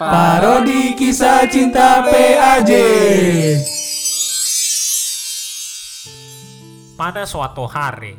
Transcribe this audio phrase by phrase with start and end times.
[0.00, 2.72] Parodi kisah cinta PAJ.
[6.96, 8.16] Pada suatu hari,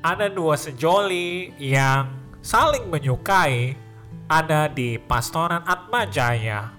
[0.00, 2.08] ada dua sejoli yang
[2.40, 3.76] saling menyukai
[4.24, 6.72] ada di Pastoran Atmajaya.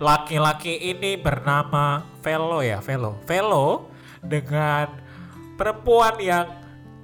[0.00, 3.20] Laki-laki ini bernama Velo ya, Velo.
[3.28, 3.92] Velo
[4.24, 4.88] dengan
[5.60, 6.48] perempuan yang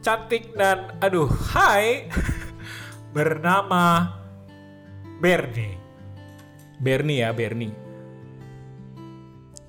[0.01, 2.09] cantik dan aduh, hai
[3.13, 4.22] bernama
[5.23, 5.79] Bernie.
[6.83, 7.71] Bernie ya, Bernie.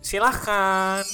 [0.01, 1.05] Silahkan.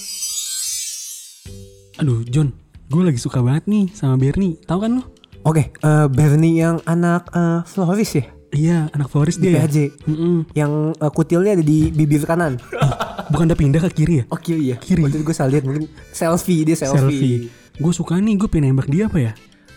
[2.00, 2.56] Aduh, John,
[2.88, 4.56] gue lagi suka banget nih sama Bernie.
[4.64, 5.04] Tahu kan lo?
[5.44, 9.60] Oke, eh, Bernie yang anak eh, Floris ya Iya, anak Floris di dia.
[9.60, 9.68] ya?
[9.68, 9.78] PAJ.
[10.08, 10.38] Mm-mm.
[10.56, 10.72] Yang
[11.04, 12.56] eh, kutilnya ada di bibir kanan.
[13.36, 14.26] Bukan udah pindah ke kiri ya?
[14.32, 14.78] Oh kiri ya.
[14.80, 15.04] Kiri.
[15.04, 16.96] Waktu itu gue salah lihat mungkin selfie dia selfie.
[16.96, 17.38] Selfie.
[17.76, 19.32] Gue suka nih, gue pengen nembak dia apa ya?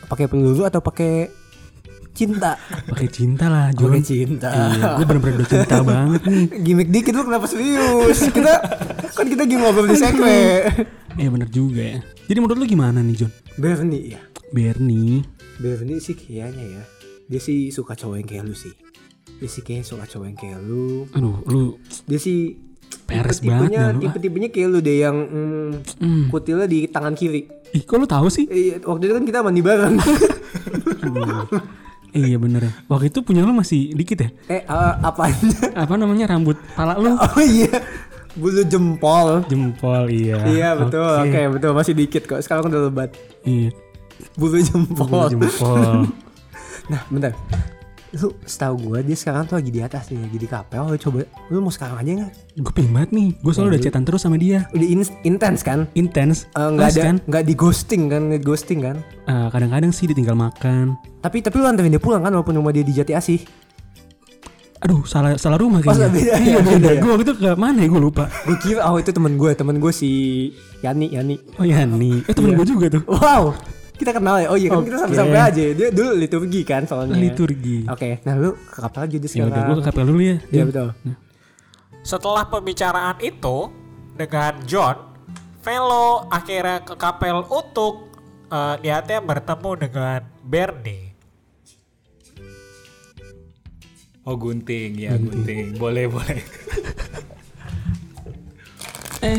[0.07, 1.42] Pakai peluru atau pakai
[2.13, 2.57] cinta?
[2.87, 3.91] Pakai cinta lah, John.
[3.91, 4.49] Pakai cinta.
[4.49, 6.45] Iya, gue bener-bener udah cinta banget nih.
[6.61, 8.29] Gimik dikit lu kenapa serius?
[8.29, 8.53] Kita
[9.13, 10.41] kan kita lagi ngobrol di sekre.
[11.13, 12.01] Iya bener juga ya.
[12.29, 13.33] Jadi menurut lu gimana nih, John?
[13.57, 14.21] Bernie ya.
[14.53, 15.25] Bernie.
[15.59, 16.83] Bernie sih kayaknya ya.
[17.27, 18.73] Dia sih suka cowok yang kayak lu sih.
[19.37, 21.09] Dia sih kayaknya suka cowok yang kayak lu.
[21.13, 21.63] Aduh, lu
[22.05, 22.57] Dia sih
[23.03, 24.01] Peres banget ya lu, ah.
[24.05, 26.25] Tipe-tipenya kayak lu deh yang mm, Hmm.
[26.29, 27.49] kutilnya di tangan kiri.
[27.73, 28.45] Ih, kok lu tahu sih?
[28.53, 29.97] Eh, waktu itu kan kita mandi bareng.
[32.13, 32.73] iya bener ya.
[32.89, 34.31] Waktu itu punya lu masih dikit ya?
[34.49, 35.73] eh uh, apanya?
[35.83, 37.17] Apa namanya rambut pala lu?
[37.17, 37.81] Oh iya.
[38.33, 39.45] Bulu jempol.
[39.49, 40.41] Jempol iya.
[40.49, 41.05] Iya betul.
[41.21, 41.29] Oke.
[41.29, 42.41] Oke betul masih dikit kok.
[42.41, 43.11] Sekarang udah lebat.
[43.45, 43.73] Iya.
[44.37, 45.09] Bulu jempol.
[45.09, 46.07] Bulu jempol.
[46.91, 47.31] Nah bentar.
[48.13, 50.85] Lu setahu gue dia sekarang tuh lagi di atas nih, lagi di kapel.
[50.85, 52.33] Lu coba, lu mau sekarang aja nggak?
[52.55, 53.29] gue pengen banget nih.
[53.41, 54.69] Gue selalu udah chatan terus sama dia.
[54.71, 55.89] Udah in- intens kan?
[55.93, 56.45] Intens.
[56.53, 57.17] Eh, Nggak Terus ada, kan.
[57.25, 58.21] nggak di ghosting kan?
[58.29, 58.97] Nggak ghosting kan?
[59.23, 60.93] eh, kadang-kadang sih ditinggal makan.
[61.19, 63.41] Tapi tapi lu anterin dia pulang kan walaupun rumah dia di Jati Asih.
[64.83, 66.11] Aduh, salah salah rumah Oh, kayaknya.
[66.19, 66.89] beda iya, ya, beda.
[66.91, 67.01] ya.
[67.01, 67.89] Gue waktu itu ke mana ya?
[67.89, 68.25] Gue lupa.
[68.45, 70.11] Gue kira oh itu temen gue, temen gue si
[70.83, 71.35] Yani Yani.
[71.57, 72.27] Oh nih.
[72.29, 72.59] Eh temen Iya.
[72.61, 73.03] gue juga tuh.
[73.09, 73.55] Wow,
[74.03, 74.49] kita kenal ya.
[74.49, 75.03] Oh iya kan kita Oke.
[75.07, 75.65] sampai-sampai aja.
[75.73, 77.15] Dia dulu liturgi kan soalnya.
[77.15, 77.87] Liturgi.
[77.87, 79.49] Oke, nah lu ke kapel aja dia Ya sekarang.
[79.49, 80.37] udah gue ke kapel dulu ya.
[80.51, 80.89] Iya betul.
[82.03, 83.57] Setelah pembicaraan itu
[84.13, 84.97] dengan John,
[85.63, 88.11] Velo akhirnya ke kapel untuk
[88.49, 91.15] eh, niatnya bertemu dengan Bernie.
[94.23, 95.75] Oh gunting ya gunting.
[95.77, 96.43] Boleh boleh.
[99.23, 99.39] Eh,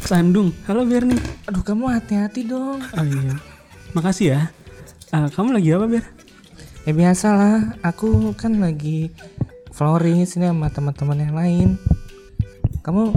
[0.00, 0.54] Sandung.
[0.70, 1.18] Halo Bernie.
[1.42, 2.78] Aduh kamu hati-hati dong.
[2.78, 3.34] Oh iya.
[3.90, 4.40] Makasih ya.
[5.10, 6.04] Ah, kamu lagi apa Ber?
[6.86, 9.10] Ya biasa lah, aku kan lagi
[9.74, 11.68] Floris ini sama teman-teman yang lain.
[12.86, 13.10] Kamu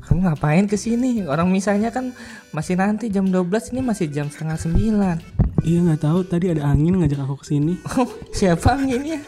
[0.00, 1.28] kamu ngapain ke sini?
[1.28, 2.16] Orang misalnya kan
[2.56, 5.16] masih nanti jam 12 ini masih jam setengah sembilan.
[5.60, 6.20] Iya nggak tahu.
[6.24, 7.76] Tadi ada angin ngajak aku ke sini.
[8.00, 9.20] Oh, siapa anginnya?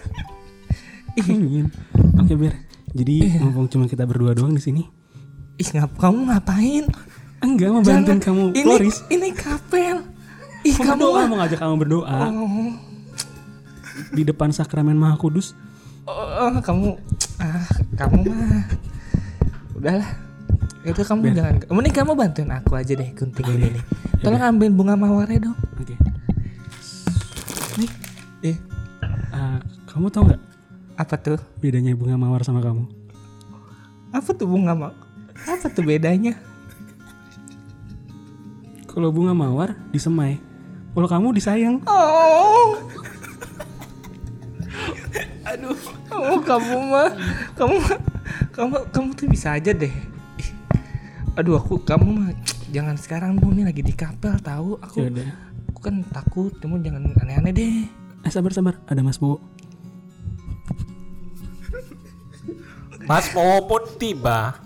[1.20, 1.68] Angin.
[2.16, 2.56] Oke Ber.
[2.96, 4.82] Jadi mumpung cuma kita berdua doang di sini.
[5.60, 6.84] Ih, ngap kamu ngapain?
[7.44, 9.04] Enggak mau bantuin kamu ini, Floris.
[9.12, 10.15] Ini kapel.
[10.66, 12.70] Ih, Kamu berdoa mau ngajak kamu berdoa Oh,
[14.10, 15.54] di depan sakramen Maha Kudus.
[16.04, 16.98] oh, kamu
[17.38, 18.64] ah, kamu mah
[19.72, 20.10] udahlah.
[20.82, 21.54] Itu kamu jangan.
[21.66, 23.82] Mending kamu bantuin aku aja deh gunting ini nih.
[24.20, 25.56] Tolong ambil bunga mawarnya dong.
[25.76, 25.94] Oke.
[27.76, 27.90] Nih.
[28.44, 28.56] Eh,
[29.30, 30.42] Ah, kamu tahu nggak
[30.96, 31.40] apa tuh?
[31.60, 32.88] bedanya bunga mawar sama kamu?
[34.10, 34.88] Apa tuh bunga ma?
[35.44, 36.40] Apa tuh bedanya?
[38.88, 40.40] Kalau bunga mawar disemai,
[40.96, 41.76] kalau kamu disayang.
[41.84, 42.80] Oh.
[45.44, 45.76] Aduh,
[46.08, 47.12] oh, kamu mah,
[47.52, 48.02] kamu mah-
[48.48, 49.92] kamu kamu tuh bisa aja deh.
[51.36, 52.32] Aduh, aku kamu mah
[52.72, 55.04] jangan sekarang dong nih lagi di kapel tahu aku.
[55.04, 55.28] Ya udah.
[55.68, 57.74] Aku kan takut, kamu jangan aneh-aneh deh.
[58.24, 59.36] Eh sabar sabar, ada Mas Bowo.
[63.04, 64.56] Mas Bowo pun tiba.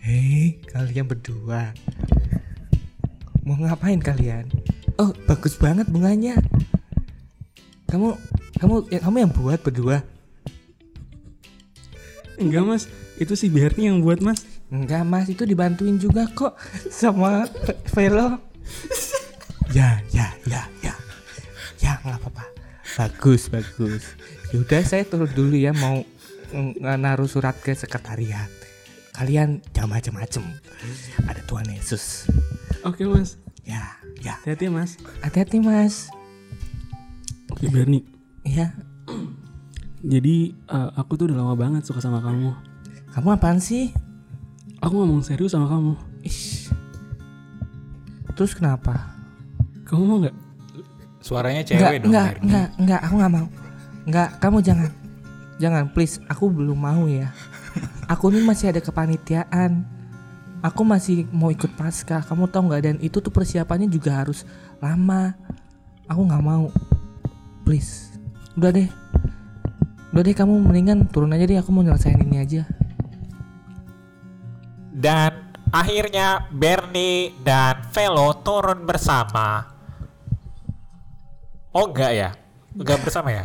[0.00, 1.76] Hei, kalian berdua.
[3.46, 4.50] Mau ngapain kalian?
[4.98, 6.34] Oh, bagus banget bunganya.
[7.86, 8.18] Kamu
[8.58, 10.02] kamu ya, kamu yang buat berdua.
[12.36, 12.84] Enggak Mas,
[13.16, 14.44] itu si Bernie yang buat Mas.
[14.66, 16.58] Enggak mas itu dibantuin juga kok
[16.90, 18.42] sama Ve- Velo.
[19.70, 20.94] ya ya ya ya
[21.78, 22.44] ya nggak apa-apa.
[22.98, 24.18] Bagus bagus.
[24.50, 26.02] Yaudah saya turun dulu ya mau
[26.82, 28.50] naruh surat ke sekretariat.
[29.14, 30.42] Kalian jangan macem-macem.
[31.30, 32.26] Ada Tuhan Yesus.
[32.86, 33.34] Oke Mas,
[33.66, 33.82] Ya
[34.22, 34.94] ya hati-hati Mas.
[35.20, 36.06] hati-hati mas.
[37.50, 38.06] Oke Bernie,
[38.42, 38.70] Iya.
[40.00, 42.54] jadi eh, aku tuh udah lama banget suka sama kamu.
[43.10, 43.90] Kamu apaan sih?
[44.78, 45.96] Aku ngomong serius sama kamu.
[46.22, 46.68] Ish.
[48.36, 49.16] Terus kenapa?
[49.82, 50.36] Kamu mau nggak?
[51.18, 52.08] Suaranya Enggak, cewek dong.
[52.12, 52.44] enggak, Bernie.
[52.44, 53.46] enggak, enggak, aku enggak mau.
[54.06, 54.90] Enggak, kamu jangan.
[55.56, 56.20] Jangan, please.
[56.28, 57.32] Aku belum mau ya.
[58.12, 59.88] Aku ini masih ada kepanitiaan.
[60.64, 62.24] Aku masih mau ikut pasca.
[62.24, 62.82] Kamu tahu nggak?
[62.82, 64.48] Dan itu tuh persiapannya juga harus
[64.80, 65.36] lama.
[66.08, 66.72] Aku nggak mau.
[67.66, 68.16] Please.
[68.56, 68.88] Udah deh.
[70.14, 71.60] Udah deh kamu mendingan turun aja deh.
[71.60, 72.62] Aku mau nyelesain ini aja.
[74.96, 79.68] Dan akhirnya Bernie dan Velo turun bersama.
[81.76, 82.30] Oh enggak ya?
[82.72, 83.44] Enggak bersama ya?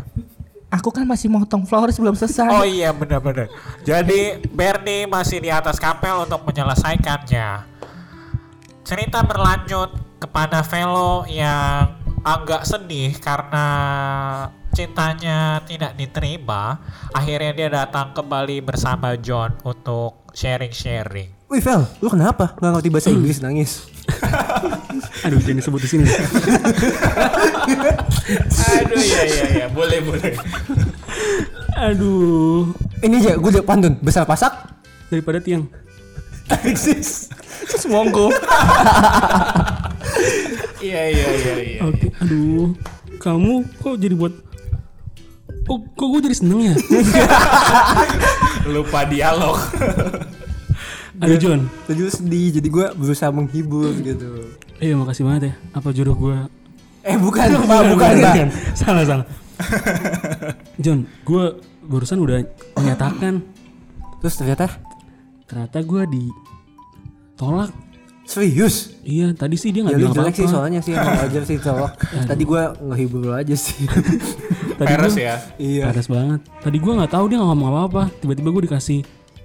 [0.72, 2.48] Aku kan masih motong flowers belum selesai.
[2.48, 3.52] Oh iya benar-benar.
[3.84, 7.68] Jadi Bernie masih di atas kapel untuk menyelesaikannya.
[8.88, 9.92] Cerita berlanjut
[10.24, 11.92] kepada Velo yang
[12.24, 13.68] agak sedih karena
[14.72, 16.80] cintanya tidak diterima.
[17.12, 21.52] Akhirnya dia datang kembali bersama John untuk sharing-sharing.
[21.52, 22.56] Wih Vel, lu kenapa?
[22.56, 23.92] Gak ngerti bahasa Inggris nangis.
[25.26, 26.06] Aduh jangan disebut di sini.
[28.82, 30.34] Aduh iya iya iya, boleh boleh.
[31.78, 32.74] Aduh.
[33.02, 33.98] Ini aja, gue udah pantun.
[34.02, 34.54] Besar pasak.
[35.10, 35.66] Daripada tiang.
[36.52, 37.32] Alexis.
[37.80, 38.30] Semongko.
[40.82, 41.80] Iya iya iya iya.
[41.86, 42.10] Oke.
[42.26, 42.74] Aduh.
[43.22, 44.34] Kamu kok jadi buat
[45.70, 46.76] Oh, kok gue jadi seneng ya?
[48.66, 49.62] Lupa dialog.
[51.18, 51.68] Aduh John.
[51.84, 54.48] Tadi lu sedih, jadi gue berusaha menghibur gitu.
[54.78, 55.54] Iya makasih banget ya.
[55.72, 56.38] Apa jodoh gue?
[57.02, 58.36] Eh bukan, Pak, bukan, Pak.
[58.74, 59.26] salah salah.
[60.78, 61.44] John, gue
[61.84, 62.42] barusan udah
[62.74, 63.44] menyatakan
[64.18, 64.70] Terus ternyata
[65.44, 67.74] ternyata gue ditolak.
[68.24, 68.96] serius.
[69.02, 70.56] Iya, tadi sih dia Ya nggak lu bilang jelek sih apa-apa.
[70.56, 71.92] soalnya sih emang wajar sih cowok.
[72.30, 73.82] Tadi gue ngehibur lu aja sih.
[74.80, 75.36] Tadi Peres gua- ya.
[75.58, 75.84] iya.
[75.86, 76.40] Panas banget.
[76.62, 78.04] Tadi gue nggak tahu dia nggak ngomong apa-apa.
[78.16, 79.00] Tiba-tiba gue dikasih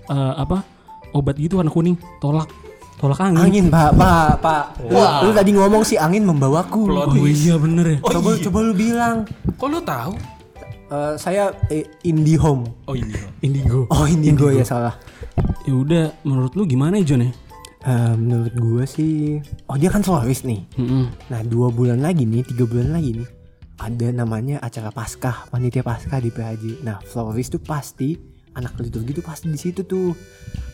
[0.07, 0.59] eh, apa
[1.17, 1.97] obat gitu warna kuning.
[2.21, 2.53] Tolak,
[3.01, 3.41] tolak angin.
[3.41, 4.65] Angin, Pak, Pak, Pak.
[4.93, 6.87] Wah, lu tadi ngomong sih angin membawaku.
[6.87, 7.99] Plot Oh iya bener ya.
[8.05, 9.25] coba coba lu bilang.
[9.57, 10.13] Kok lu tahu?
[10.87, 12.87] Eh, saya eh, IndiHome.
[12.87, 13.11] Oh ini.
[13.43, 13.91] Indigo.
[13.91, 14.95] Oh, Indigo, ya salah.
[15.67, 17.33] Ya udah, menurut lu gimana ya John ya?
[17.87, 19.39] Eh, menurut gue sih,
[19.71, 20.62] oh dia kan solois nih.
[20.79, 21.07] Mm-mm.
[21.31, 23.29] Nah dua bulan lagi nih, tiga bulan lagi nih,
[23.79, 26.83] ada namanya acara paskah, panitia paskah di PHJ.
[26.83, 28.19] Nah florist tuh pasti
[28.56, 30.17] anak liturgi tuh pasti di situ tuh.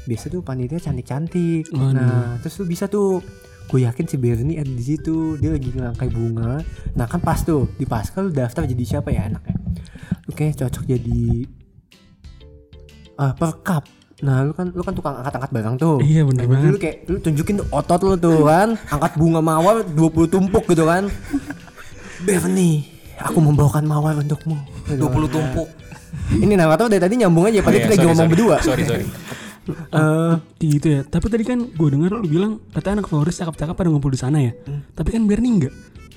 [0.02, 1.66] Biasa tuh panitia cantik-cantik.
[1.70, 1.92] Waduh.
[1.94, 3.18] Nah terus tuh bisa tuh,
[3.66, 5.36] gue yakin si Bernie ada di situ.
[5.36, 6.62] Dia lagi ngerangkai bunga.
[6.94, 9.58] Nah kan pas tuh di paskah lu daftar jadi siapa ya anaknya?
[10.32, 11.22] Kayaknya cocok jadi
[13.14, 13.84] ah perkap.
[14.22, 15.96] Nah lu kan lu kan tukang angkat-angkat barang tuh.
[16.00, 16.70] Iya, bener Nah, banget.
[16.70, 20.86] Lu kayak lu tunjukin tuh otot lu tuh kan, angkat bunga mawar 20 tumpuk gitu
[20.86, 21.10] kan.
[22.26, 22.86] Bernie,
[23.18, 24.54] aku membawakan mawar untukmu.
[24.88, 25.68] 20 tumpuk.
[26.32, 28.32] Ini nama tuh dari tadi nyambung aja, padahal Iya, kita sorry, ngomong sorry.
[28.32, 28.56] berdua.
[28.60, 29.06] Sorry sorry.
[29.62, 31.00] Eh, Kayak gitu ya.
[31.06, 34.42] Tapi tadi kan gue dengar lu bilang katanya anak florist cakep-cakep pada ngumpul di sana
[34.42, 34.50] ya.
[34.90, 35.70] Tapi kan Bernie enggak.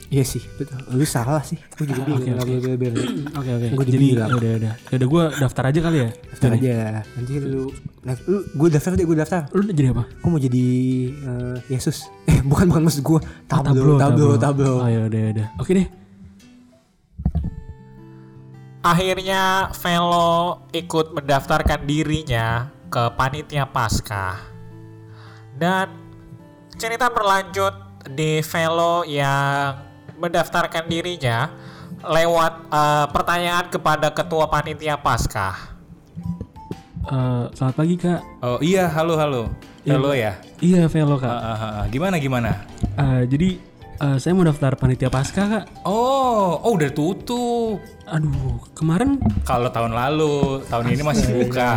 [0.08, 0.82] iya sih, betul.
[0.90, 1.54] Lu salah sih.
[1.78, 3.68] Gue juga bingung Oke, oke.
[3.70, 4.74] Gua Jadi udah udah.
[4.90, 6.10] Ya udah gue daftar aja kali ya.
[6.10, 6.76] Daftar aja.
[7.06, 7.64] Nanti lu,
[8.02, 9.42] nah, lu gue daftar deh, gue daftar.
[9.54, 10.04] Lu udah jadi apa?
[10.10, 10.66] Gue mau jadi
[11.14, 12.10] eh, Yesus.
[12.26, 13.20] Eh, bukan bukan maksud gue.
[13.46, 14.74] Tablo, tablo, tablo.
[14.82, 15.48] Oh ya udah udah.
[15.62, 15.86] Oke deh.
[18.86, 24.38] Akhirnya Velo ikut mendaftarkan dirinya ke panitia Paskah.
[25.58, 25.90] Dan
[26.78, 27.74] cerita berlanjut
[28.14, 29.74] di Velo yang
[30.22, 31.50] mendaftarkan dirinya
[32.06, 35.74] lewat eh, pertanyaan kepada ketua panitia Paskah.
[37.10, 38.22] Eh, selamat pagi kak.
[38.46, 39.50] Oh iya, halo halo.
[39.82, 40.38] Halo ya.
[40.62, 41.34] Iya Velo kak.
[41.34, 41.86] Ah, ah, ah, ah.
[41.90, 42.70] Gimana gimana?
[43.02, 43.50] Eh, jadi
[43.98, 45.66] eh, saya mau daftar panitia pasca kak.
[45.90, 47.95] Oh, oh udah tutup.
[48.06, 51.72] Aduh kemarin Kalau tahun lalu, tahun ini masih buka.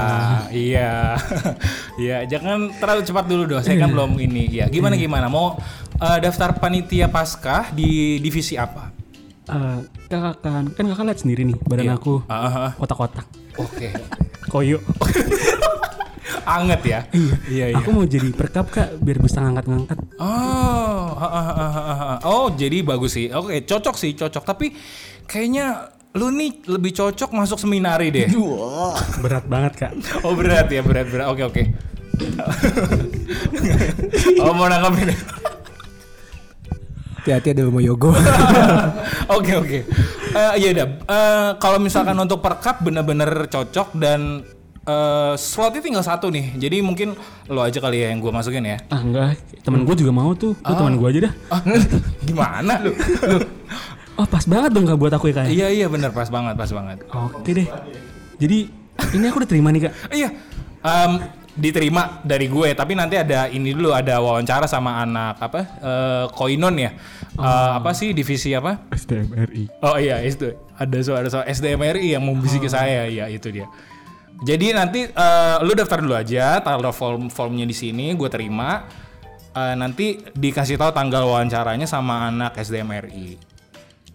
[0.53, 1.17] iya.
[1.99, 3.59] Iya, jangan terlalu cepat dulu dong.
[3.59, 4.47] Saya kan belum ini.
[4.55, 5.27] Ya, gimana gimana?
[5.27, 5.59] Mau
[5.99, 8.95] eh, daftar panitia Paskah di divisi apa?
[9.49, 11.97] eh, kakak kan kan kakak lihat sendiri nih badan Iya.
[11.97, 12.73] aku Ah, ah, ah.
[12.77, 13.27] kotak-kotak.
[13.57, 13.89] Oke.
[14.53, 14.79] Koyo.
[16.47, 17.01] Anget ya?
[17.11, 17.35] Iya.
[17.51, 17.77] Iya, iya.
[17.83, 19.99] Aku mau jadi perkap kak biar bisa ngangkat-ngangkat.
[20.21, 22.19] Oh, ah, ah, ah, ah, ah.
[22.23, 23.27] oh jadi bagus sih.
[23.29, 24.45] Oke, cocok sih, cocok.
[24.47, 24.71] Tapi
[25.25, 28.27] kayaknya lu nih lebih cocok masuk seminari deh.
[29.23, 29.91] Berat banget kak.
[30.23, 31.27] Oh berat ya, berat berat.
[31.29, 31.63] Oke oke.
[34.43, 35.13] oh mau nanggapin.
[37.19, 38.11] Hati-hati ada rumah yogo.
[39.37, 39.79] Oke oke.
[40.33, 40.89] Eh, Iya dah.
[40.89, 44.41] Eh, Kalau misalkan untuk perkap bener-bener cocok dan
[44.83, 46.57] eh, slotnya tinggal satu nih.
[46.57, 47.13] Jadi mungkin
[47.47, 48.81] lo aja kali ya yang gue masukin ya.
[48.89, 50.57] Ah enggak, temen gue juga mau tuh.
[50.57, 51.33] Lu teman gue aja dah.
[51.53, 51.61] Ah,
[52.25, 52.97] gimana lu?
[54.19, 55.45] Oh pas banget dong kak buat aku ya kak.
[55.47, 55.51] ya?
[55.51, 56.99] Iya iya bener pas banget pas banget.
[57.09, 57.69] Oke deh.
[58.37, 58.59] Jadi
[59.15, 59.95] ini aku udah terima nih kak.
[60.11, 60.29] Iya.
[60.79, 61.13] Em,
[61.55, 66.77] diterima dari gue tapi nanti ada ini dulu ada wawancara sama anak apa eh, koinon
[66.77, 66.93] ya
[67.39, 69.71] Eh, apa sih divisi apa SDMRI.
[69.79, 73.71] oh iya itu ada soal ada soal SDMRI yang membisiki ke saya ya itu dia
[74.41, 78.87] jadi nanti eh, lu daftar dulu aja taruh form formnya di sini gue terima
[79.49, 83.39] Eh, nanti dikasih tahu tanggal wawancaranya sama anak SDMRI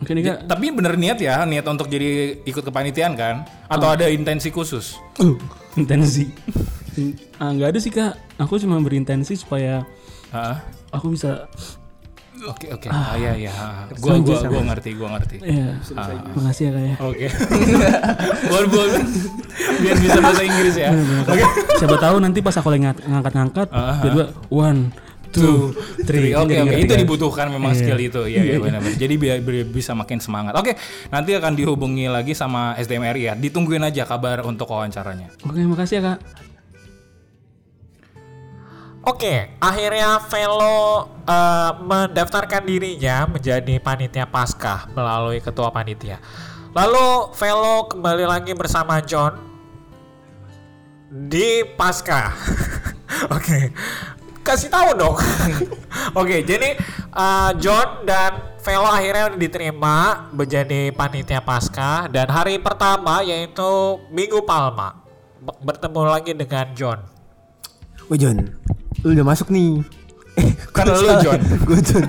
[0.04, 0.38] Oke nih kak.
[0.46, 5.40] tapi bener niat ya niat untuk jadi ikut kepanitiaan kan atau ada intensi khusus Uh,
[5.80, 6.28] intensi.
[7.40, 8.14] ah, nggak ada sih kak.
[8.38, 9.82] Aku cuma berintensi supaya
[10.30, 10.58] Heeh.
[10.90, 11.48] aku bisa.
[12.44, 12.86] Oke oke.
[12.88, 13.54] Ah iya iya.
[13.98, 15.40] Gua gua gua ngerti, gua ngerti.
[15.40, 15.80] Ya,
[16.36, 16.96] makasih ya kak ya.
[17.00, 17.28] Oke.
[18.44, 18.90] Buat buat
[19.80, 20.90] biar bisa bahasa Inggris ya.
[21.24, 21.44] Oke.
[21.78, 24.92] Siapa tahu nanti pas aku lagi ngangkat-ngangkat, Ah, tiba-tiba one,
[25.34, 25.74] two,
[26.06, 26.38] three.
[26.38, 27.02] Oke oke ngerti itu kan?
[27.02, 28.22] dibutuhkan memang skill itu.
[28.30, 28.96] Iya iya benar-benar.
[28.96, 30.54] Jadi biar, biar bisa makin semangat.
[30.54, 30.78] Oke,
[31.10, 33.34] nanti akan dihubungi lagi sama SDMRI ya.
[33.34, 35.34] Ditungguin aja kabar untuk wawancaranya.
[35.44, 36.20] Oke, makasih ya kak.
[39.04, 46.24] Oke, akhirnya Velo eh, mendaftarkan dirinya menjadi panitia Paskah melalui ketua panitia.
[46.72, 49.36] Lalu Velo kembali lagi bersama John
[51.12, 52.32] di Paskah.
[53.36, 53.76] Oke,
[54.44, 55.16] kasih tahu dong.
[56.20, 56.76] Oke, jadi
[57.10, 65.04] eh, John dan Velo akhirnya diterima menjadi panitia Paskah dan hari pertama yaitu Minggu Palma
[65.44, 67.00] Be- bertemu lagi dengan John.
[68.08, 68.40] Wah John,
[69.04, 69.84] lu udah masuk nih.
[70.40, 71.40] Eh, Kan lu, John.
[71.68, 72.08] Gue John.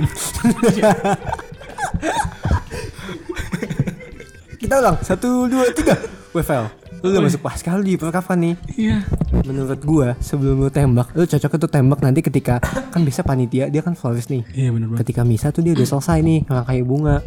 [4.59, 5.99] Kita ulang, satu, dua, tiga.
[6.35, 6.67] Wefel,
[7.05, 8.55] lu udah masuk pas kali di perkapan nih.
[8.81, 8.97] Iya.
[9.45, 13.85] Menurut gua sebelum lu tembak, lu cocok tuh tembak nanti ketika kan bisa panitia dia
[13.85, 14.41] kan florist nih.
[14.57, 15.05] Iya bener banget.
[15.05, 17.21] Ketika misa tuh dia udah selesai nih ngangkai bunga.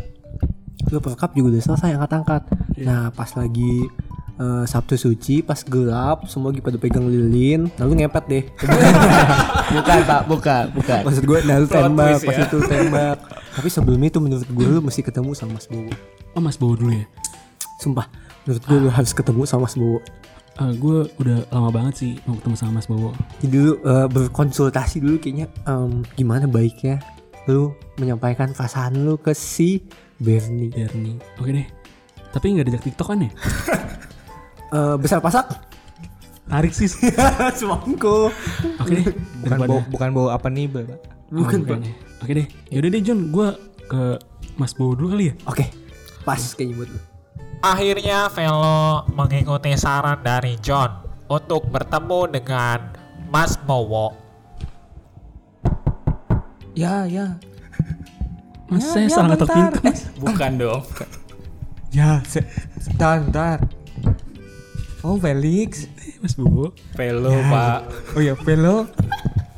[0.89, 2.41] Lu perkap juga udah selesai angkat-angkat.
[2.81, 3.85] Nah pas lagi
[4.41, 8.43] eh, Sabtu suci pas gelap semua lagi pada pegang lilin lalu ngepet deh
[9.75, 11.01] bukan pak, bukan, bukan.
[11.03, 12.45] maksud gue nah lu tembak pas ya.
[12.45, 13.17] itu tembak
[13.57, 15.89] tapi sebelum itu menurut gue lu mesti ketemu sama Mas Bowo
[16.37, 17.05] Oh mas bawa dulu ya.
[17.81, 18.05] sumpah
[18.47, 19.99] menurut gue lu harus ketemu sama Mas Bowo
[20.57, 23.13] Eh, gue udah lama banget sih mau ketemu sama Mas Bowo.
[23.37, 26.97] jadi lu eh, berkonsultasi dulu kayaknya em, gimana baiknya
[27.45, 29.85] lu menyampaikan perasaan lu ke si
[30.17, 31.21] Bernie Bernie.
[31.37, 31.67] Oke deh.
[32.33, 33.31] Tapi nggak diajak TikTok kan ya?
[34.67, 35.47] Eh, besar pasak
[36.43, 36.89] Tarik sih.
[37.59, 38.33] semangko
[38.81, 39.05] Oke deh.
[39.45, 40.83] Bukan bau, bukan bau apa nih, Pak?
[41.31, 41.93] Oh, bukan ya.
[42.19, 42.47] Oke deh.
[42.73, 43.47] Yaudah deh John, gue
[43.87, 44.01] ke
[44.57, 45.33] Mas Bowo dulu kali ya.
[45.45, 45.63] oke
[46.25, 46.99] pas kayaknya buat lu
[47.67, 50.87] Akhirnya Velo mengikuti saran dari John
[51.27, 52.95] untuk bertemu dengan
[53.27, 54.15] Mas Bowo.
[56.71, 57.35] Ya, ya.
[58.71, 59.79] Mas Ya, saya ya, salah ngetok pintu.
[59.83, 59.99] Mas.
[60.23, 60.81] Bukan dong.
[61.91, 62.47] Ya, se
[62.87, 63.57] bentar, bentar.
[65.03, 65.91] Oh, Felix.
[66.23, 66.71] Mas Bowo.
[66.95, 67.79] Velo, Pak.
[68.15, 68.87] Oh ya, Velo.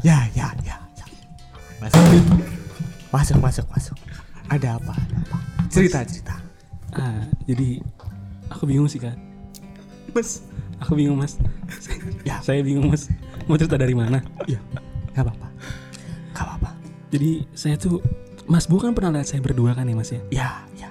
[0.02, 0.82] Ya, ya, ya.
[0.82, 1.06] ya.
[1.78, 2.26] Masuk.
[3.14, 3.98] Masuk, masuk, masuk.
[4.50, 4.98] Ada apa?
[4.98, 5.38] Ada apa?
[5.70, 6.50] Cerita, cerita.
[6.98, 7.78] Ah, jadi
[8.50, 9.16] aku bingung sih kan.
[10.12, 10.42] Mas,
[10.78, 11.38] aku bingung mas.
[12.26, 12.42] Ya.
[12.42, 13.08] Saya bingung mas.
[13.46, 14.22] Mau cerita dari mana?
[14.46, 14.58] Ya,
[15.14, 15.48] gak apa-apa.
[16.34, 16.70] Gak apa-apa.
[17.10, 18.02] Jadi saya tuh
[18.46, 20.22] Mas Bowo kan pernah lihat saya berdua kan ya mas ya?
[20.30, 20.90] Ya, ya.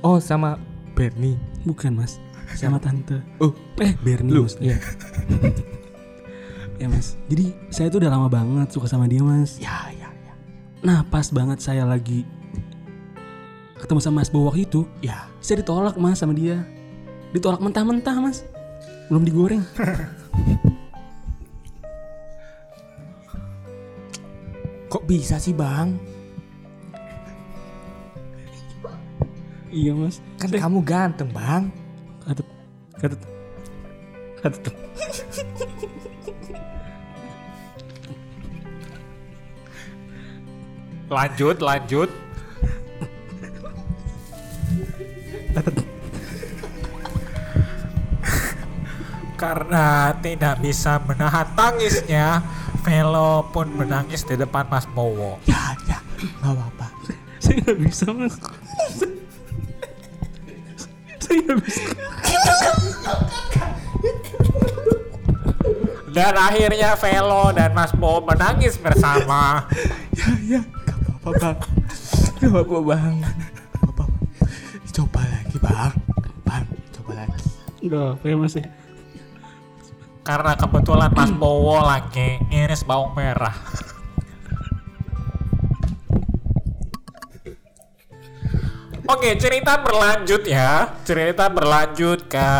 [0.00, 0.58] Oh, sama
[0.94, 1.34] Bernie.
[1.64, 2.20] Bukan mas,
[2.54, 3.18] sama tante.
[3.40, 3.50] Oh,
[3.80, 4.46] Eh Bernie lu.
[4.46, 4.74] maksudnya.
[4.74, 4.78] Iya.
[6.74, 7.14] Ya mas.
[7.30, 9.62] Jadi saya tuh udah lama banget suka sama dia mas.
[9.62, 10.34] Ya, ya, ya.
[10.82, 12.26] Nah pas banget saya lagi
[13.84, 15.28] ketemu sama Mas Bowo waktu itu, Ya.
[15.44, 16.64] saya ditolak mas sama dia.
[17.36, 18.40] Ditolak mentah-mentah mas.
[19.12, 19.60] Belum digoreng.
[24.88, 26.00] Kok bisa sih, Bang?
[29.74, 30.22] iya mas.
[30.38, 31.68] Kan Saya- kamu ganteng, Bang.
[32.24, 32.46] Katut.
[32.96, 33.20] Katut.
[34.40, 34.74] Katut.
[41.10, 42.10] Lanjut, lanjut.
[49.44, 52.40] Karena tidak bisa menahan tangisnya,
[52.80, 55.36] Velo pun menangis di depan Mas Bowo.
[55.44, 56.00] Ya, ya.
[56.40, 56.86] Gak apa-apa.
[57.44, 58.40] Saya nggak bisa mas.
[61.20, 61.92] Saya nggak bisa.
[66.08, 69.68] Dan akhirnya Velo dan Mas Bowo menangis bersama.
[70.16, 70.60] Ya, ya.
[70.88, 71.58] Gak apa-apa, Bang.
[72.40, 73.14] Gak apa-apa, Bang.
[73.20, 74.04] Gak apa-apa.
[74.88, 75.92] Coba lagi, Bang.
[76.48, 76.64] Bang,
[76.96, 77.44] coba lagi.
[77.84, 78.64] Enggak, kayak mas ya.
[80.24, 83.52] Karena kebetulan Mas Bowo lagi iris bawang merah.
[89.04, 90.96] Oke, cerita berlanjut ya.
[91.04, 92.50] Cerita berlanjut ke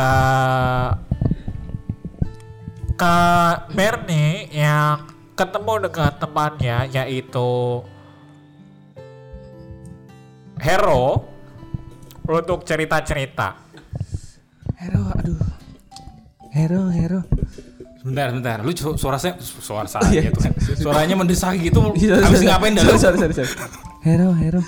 [2.94, 3.16] ke
[3.72, 7.82] Bernie yang ketemu dengan temannya yaitu
[10.60, 11.26] Hero
[12.28, 13.56] untuk cerita-cerita.
[14.80, 15.40] Hero, aduh.
[16.52, 17.20] Hero, Hero.
[18.04, 18.58] Bentar, bentar.
[18.60, 20.52] Lu su- suara saya suara saya tuh kan.
[20.76, 21.80] Suaranya mendesak gitu.
[21.96, 23.00] Iya, Habis ngapain dah lu?
[23.00, 23.50] Sorry, sorry, sorry.
[24.04, 24.60] Hero, Hero.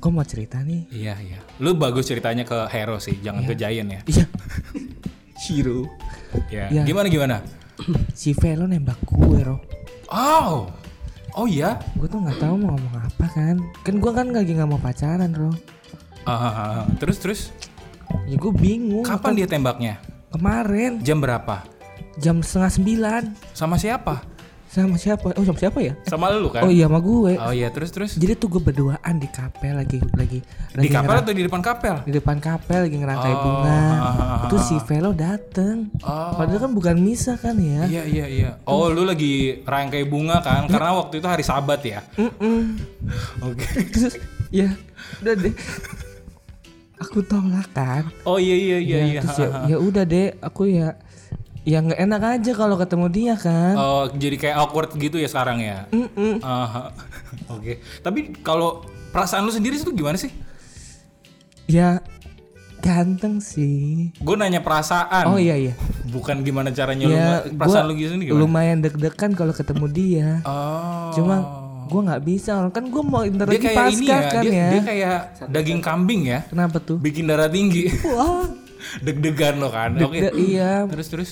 [0.00, 0.88] Gue mau, cerita nih.
[0.88, 1.38] Iya, iya.
[1.60, 4.00] Lu bagus ceritanya ke Hero sih, jangan ke Giant ya.
[4.08, 4.24] Iya.
[5.44, 5.84] Hero.
[6.48, 6.72] Ya.
[6.72, 6.82] Iya.
[6.88, 7.36] Gimana gimana?
[8.16, 9.60] Si Velo nembak gue, Ro.
[10.08, 10.72] Oh.
[11.36, 11.76] Oh iya.
[12.00, 13.56] Gue tuh nggak tahu mau ngomong apa kan.
[13.84, 15.52] Kan gue kan lagi nggak mau pacaran, Ro.
[16.24, 16.82] Ah, ah, ah.
[16.96, 17.40] terus terus
[18.28, 19.04] Ya gue bingung.
[19.04, 20.00] kapan dia tembaknya?
[20.32, 21.64] Kemarin Jam berapa?
[22.16, 23.22] Jam setengah sembilan.
[23.52, 24.26] Sama siapa?
[24.66, 25.34] Sama siapa?
[25.34, 25.98] Oh sama siapa ya?
[26.04, 26.62] Sama lu kan?
[26.62, 27.34] Oh iya sama gue.
[27.36, 28.14] Oh iya, terus terus.
[28.14, 31.58] Jadi tuh gue berduaan di kapel lagi lagi Di lagi kapel ngera- atau di depan
[31.60, 31.94] kapel?
[32.00, 33.82] di depan kapel lagi ngerangkai Oh, bunga.
[33.82, 33.98] ah,
[34.46, 35.90] ah, ah, si Velo dateng.
[36.00, 36.38] Oh.
[36.38, 37.82] Padahal kan bukan misa kan ya.
[37.84, 38.50] Iya iya iya.
[38.62, 40.70] Oh lu lagi rangkai bunga kan?
[40.70, 42.06] Karena waktu itu hari Sabat ya.
[42.14, 42.78] Mm-mm.
[43.42, 43.66] Oke.
[43.90, 44.22] Terus
[44.54, 44.70] ya
[45.18, 45.54] udah deh.
[47.00, 48.06] Aku tolak kan.
[48.22, 49.20] Oh iya iya iya Ya, iya.
[49.24, 50.94] Terus ya, ya udah deh, aku ya
[51.64, 53.74] ya nggak enak aja kalau ketemu dia kan.
[53.76, 55.84] Oh jadi kayak awkward gitu ya sekarang ya.
[55.92, 56.40] Mm-mm.
[56.40, 56.92] Aha.
[57.54, 57.84] Oke.
[58.00, 60.32] Tapi kalau perasaan lu sendiri itu gimana sih?
[61.68, 62.00] Ya
[62.80, 64.10] ganteng sih.
[64.18, 65.28] Gue nanya perasaan.
[65.28, 65.74] Oh iya iya.
[66.14, 68.40] Bukan gimana caranya Ya lu perasaan lu gitu gimana?
[68.40, 70.28] lumayan deg-degan kalau ketemu dia.
[70.48, 71.12] Oh.
[71.12, 71.36] Cuma
[71.90, 74.68] gua nggak bisa kan gua mau interview pasca ya, kan dia, ya.
[74.70, 75.18] dia kayak
[75.50, 76.46] daging kambing ya.
[76.46, 77.02] Kenapa tuh?
[77.02, 77.90] Bikin darah tinggi.
[78.06, 78.46] Wah,
[78.98, 79.96] Deg-degan lo kan.
[79.96, 80.18] Oke.
[80.22, 80.84] deg- iya.
[80.86, 81.30] Terus terus.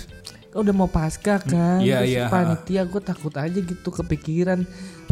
[0.48, 1.78] Kan udah mau pasca kan.
[1.78, 4.64] Iya, Terus iya, Panitia gue takut aja gitu kepikiran.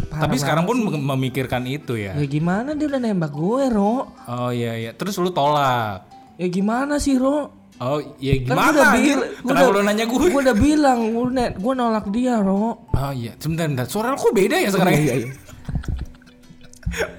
[0.07, 2.13] Parah Tapi sekarang pun mem- memikirkan itu ya.
[2.13, 2.23] sih.
[2.23, 4.09] Ya gimana dia udah nembak gue, Ro?
[4.23, 4.91] Oh iya iya.
[4.91, 6.07] Terus lu tolak.
[6.35, 7.53] Ya gimana sih, Ro?
[7.77, 8.61] Oh iya Kan gimana?
[8.63, 10.17] gua udah bil- Kenapa udah- lu nanya gue?
[10.27, 12.57] Gue udah bilang, gue gue nolak dia, Ro.
[12.87, 13.85] Oh iya, sebentar, sebentar.
[13.85, 14.93] Suara lu kok beda ya sekarang?
[14.95, 15.29] Iya, iya.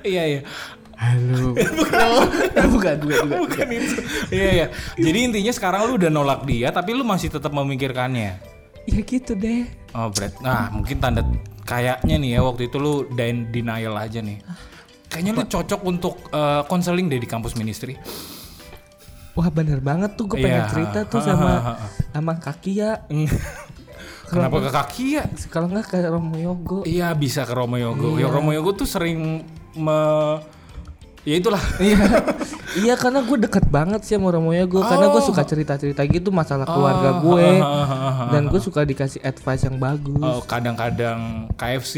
[0.02, 0.40] iya, iya.
[0.98, 1.54] Halo.
[1.80, 2.08] bukan,
[2.74, 3.26] bukan, bukan.
[3.46, 4.02] Bukan itu.
[4.34, 4.66] Iya, iya.
[4.98, 8.42] Jadi intinya sekarang lu udah nolak dia, tapi lu masih tetap memikirkannya.
[8.88, 9.68] Ya gitu deh.
[9.94, 10.34] Oh, berat.
[10.42, 11.22] Nah, mungkin tanda
[11.62, 14.42] kayaknya nih ya waktu itu lu dan denial aja nih.
[15.06, 17.94] Kayaknya lu cocok untuk eh, konseling deh di kampus ministry.
[19.38, 20.72] Wah bener banget tuh gue pengen Iya.
[20.72, 21.78] cerita tuh sama
[22.16, 23.06] sama kaki ya.
[24.28, 25.24] Kenapa ke kaki ya?
[25.46, 26.82] Kalau nggak ke Romo Yogo.
[26.82, 28.18] Iya, bisa ke Romo Yogo.
[28.18, 29.46] Ya Romo Yogo tuh sering
[29.78, 30.00] me
[31.26, 31.62] Ya itulah.
[31.78, 31.98] Iya,
[32.84, 36.68] iya karena gue deket banget sih sama Romo Yogo karena gue suka cerita-cerita gitu masalah
[36.68, 37.48] keluarga gue
[38.32, 40.20] dan gue suka dikasih advice yang bagus.
[40.20, 41.94] Oh, kadang-kadang KFC.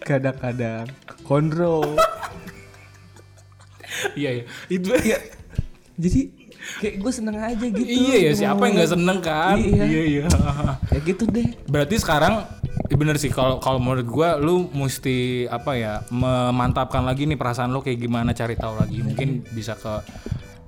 [0.00, 0.88] Kadang-kadang
[1.22, 1.84] kondro.
[4.16, 4.44] iya, iya.
[4.72, 5.20] Itu ya.
[6.00, 6.20] Jadi
[6.80, 7.84] kayak gue seneng aja gitu.
[7.84, 9.56] Iya ya, siapa yang nggak seneng kan?
[9.60, 9.84] Iya.
[9.84, 10.02] iya.
[10.02, 10.26] iya.
[10.88, 11.52] Ya gitu deh.
[11.68, 12.48] Berarti sekarang
[12.88, 17.84] bener sih kalau kalau menurut gua lu mesti apa ya memantapkan lagi nih perasaan lu
[17.84, 19.94] kayak gimana cari tahu lagi mungkin bisa ke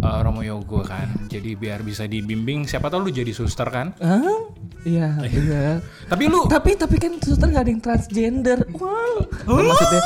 [0.04, 4.52] uh, Romo Yogo kan jadi biar bisa dibimbing siapa tahu lu jadi suster kan Hah?
[4.80, 5.84] Iya, benar.
[6.08, 8.64] tapi lu Tapi tapi kan suster nggak ada yang transgender.
[8.72, 9.28] Wow.
[9.44, 10.02] Maksudnya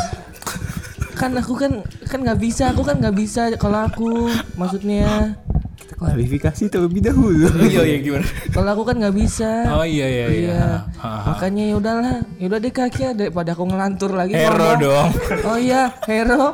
[1.14, 1.72] kan aku kan
[2.11, 4.26] kan nggak bisa aku kan nggak bisa kalau aku
[4.59, 5.38] maksudnya
[5.94, 7.46] klarifikasi terlebih dahulu.
[7.70, 8.26] iya iya gimana?
[8.50, 9.50] Kalau aku kan nggak bisa.
[9.70, 10.62] Oh iya iya iya, Iya.
[10.96, 11.22] Ha, ha.
[11.30, 14.33] Makanya ya udahlah, ya udah deh kaki ya daripada aku ngelantur lagi.
[14.33, 15.09] hero dong.
[15.44, 16.50] Oh iya, hero.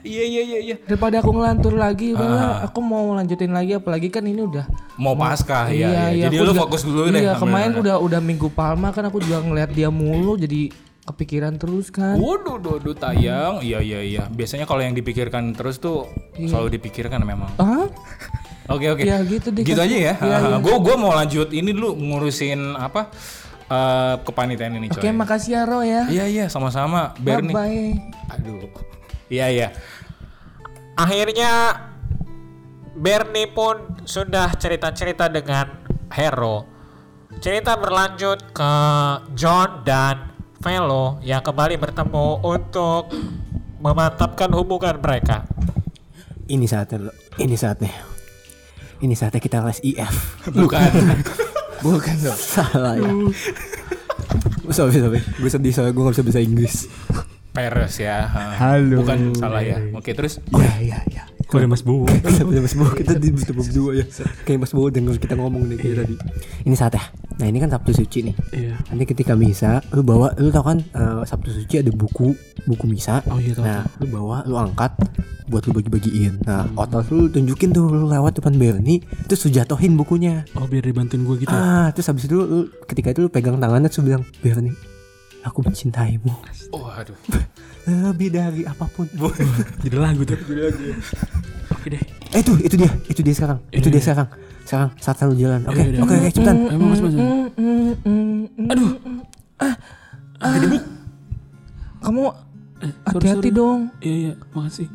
[0.00, 0.76] iya iya iya iya.
[0.80, 2.64] Daripada aku ngelantur lagi, udahlah.
[2.64, 6.52] aku mau lanjutin lagi apalagi kan ini udah mau paskah iya, iya, jadi aku lu
[6.54, 9.90] juga- fokus dulu deh Iya, kemarin udah udah Minggu Palma kan aku juga ngeliat dia
[9.90, 10.70] mulu jadi
[11.04, 12.16] kepikiran terus kan.
[12.16, 13.60] Waduh, duh, duh, tayang.
[13.60, 14.22] Iya, iya, iya.
[14.26, 17.52] Biasanya kalau yang dipikirkan terus tuh selalu dipikirkan memang.
[17.60, 17.84] Ah?
[18.72, 19.04] Oke, oke.
[19.04, 19.84] Ya, gitu deh, Gitu Kak.
[19.84, 20.14] aja ya.
[20.16, 20.56] Iya, iya.
[20.58, 23.12] Gue gua mau lanjut ini dulu ngurusin apa?
[23.64, 25.16] eh kepanitiaan ini, Oke, coy.
[25.16, 26.04] makasih ya Ro ya.
[26.12, 27.16] Iya, iya, sama-sama.
[27.16, 27.54] Bye Bernie.
[27.56, 27.84] bye.
[28.36, 28.68] Aduh.
[29.32, 29.68] Iya, iya.
[30.94, 31.80] Akhirnya
[32.92, 35.80] Bernie pun sudah cerita-cerita dengan
[36.12, 36.68] Hero.
[37.40, 38.72] Cerita berlanjut ke
[39.32, 40.33] John dan
[40.64, 43.12] Velo yang kembali bertemu untuk
[43.84, 45.44] memantapkan hubungan mereka.
[46.48, 47.12] Ini saatnya.
[47.36, 47.92] Ini saatnya.
[49.04, 50.40] Ini saatnya kita les IF.
[50.56, 50.90] Bukan.
[51.84, 52.40] Bukan dong.
[52.40, 53.12] Salah ya.
[54.72, 55.20] sorry, sorry.
[55.20, 56.74] Gue sedih soalnya gue gak bisa bahasa Inggris.
[57.52, 58.24] Peres ya.
[58.24, 58.42] Ha.
[58.56, 59.04] Halo.
[59.04, 59.84] Bukan salah ya.
[59.92, 62.08] Oke, terus Ya, ya, ya, Kok ada Mas Bowo?
[62.36, 64.04] Sama Mas Bowo kita di Mas Bowo ya.
[64.46, 66.14] Kayak Mas Bowo denger kita ngomong nih kayak tadi.
[66.64, 67.04] Ini saat ya.
[67.40, 68.34] Nah ini kan Sabtu Suci nih.
[68.54, 68.74] Iya.
[68.90, 72.32] Nanti ketika misa, lu bawa, lu tau kan eh, Sabtu Suci ada buku,
[72.64, 73.20] buku misa.
[73.28, 73.64] Oh iya tahu.
[73.66, 74.94] Nah, lu bawa, lu angkat
[75.44, 76.40] buat lu bagi-bagiin.
[76.48, 80.46] Nah, otot lu tunjukin tuh lu lewat depan Bernie, terus lu jatohin bukunya.
[80.56, 81.52] Oh biar dibantuin gue gitu.
[81.52, 84.72] Ah, terus habis itu lu ketika itu lu pegang tangannya terus lu bilang, Bernie,
[85.44, 86.32] aku mencintaimu
[86.72, 87.14] Oh, aduh.
[87.84, 89.04] lebih dari apa pun.
[89.84, 90.36] Jadi lagu tuh.
[90.36, 90.82] Jadi lagu.
[91.70, 92.02] Oke deh.
[92.32, 94.28] eh itu, itu dia, itu dia sekarang, itu dia sekarang.
[94.64, 95.60] Sekarang saat lu jalan.
[95.64, 96.00] Oke, Iya, iya.
[96.00, 96.56] oke, oke, cepetan.
[96.68, 97.14] Emang Mas Mas.
[98.66, 98.90] Aduh.
[102.00, 102.22] Kamu
[102.82, 103.88] Eh, hati-hati dong.
[103.98, 104.88] Iya iya, makasih.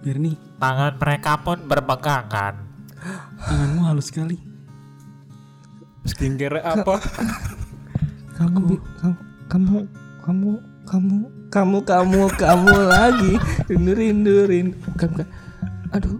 [0.00, 2.54] Biar nih Tangan mereka pun berpegangan.
[3.40, 4.36] tanganmu halus sekali.
[6.02, 6.98] Skincare apa?
[8.34, 8.74] Kamu
[9.46, 9.76] kamu
[10.20, 10.50] kamu
[10.90, 11.16] kamu
[11.48, 13.32] kamu kamu kamu lagi
[13.66, 15.28] rindu rindu rindu bukan bukan
[15.90, 16.18] aduh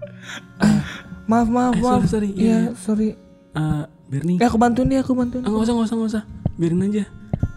[0.56, 0.85] Ah,
[1.26, 2.28] maaf maaf Eh, maaf sorry, sorry.
[2.37, 2.70] Iya, Iya.
[2.76, 3.09] sorry
[3.50, 4.37] Eh, biar nih.
[4.38, 6.22] ya aku bantuin dia aku bantuin nggak usah nggak usah nggak usah.
[6.54, 7.04] Biarin aja.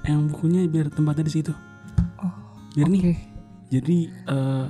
[0.04, 1.54] Yang bukunya biar tempatnya di situ.
[2.74, 3.02] Biar nih.
[3.04, 3.14] Oke.
[3.70, 4.66] Jadi eh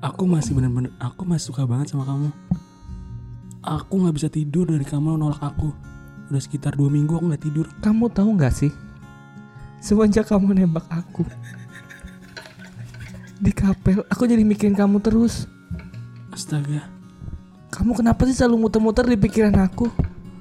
[0.00, 2.28] aku masih bener-bener aku masih suka banget sama kamu.
[3.60, 5.72] Aku nggak bisa tidur dari kamu nolak aku.
[6.28, 7.66] Udah sekitar dua minggu aku nggak tidur.
[7.80, 8.70] kamu tahu nggak sih
[9.80, 11.24] semenjak kamu nembak aku
[13.36, 15.48] di kapel aku jadi mikirin kamu terus
[16.30, 16.84] Astaga.
[17.68, 19.88] kamu kenapa sih selalu muter-muter di pikiran aku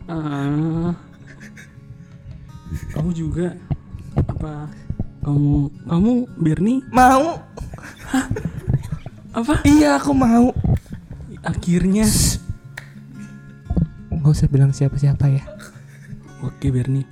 [0.05, 0.91] Ah.
[2.91, 3.53] kamu juga
[4.17, 4.65] apa?
[5.21, 5.53] Kamu
[5.85, 7.37] kamu Bernie mau
[9.31, 9.53] apa?
[9.63, 10.49] iya aku mau
[11.39, 12.03] Akhirnya.
[14.11, 15.45] nggak usah bilang siapa-siapa ya
[16.41, 17.07] Oke Bernie,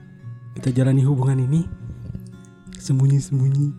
[0.54, 1.64] kita jalani hubungan ini
[2.78, 3.74] sembunyi-sembunyi.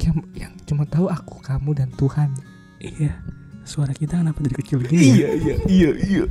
[0.00, 2.32] yang yang cuma tahu aku kamu dan Tuhan
[2.80, 3.20] Iya,
[3.68, 5.20] suara kita kenapa dari kecil gini?
[5.20, 6.24] Iya, iya iya iya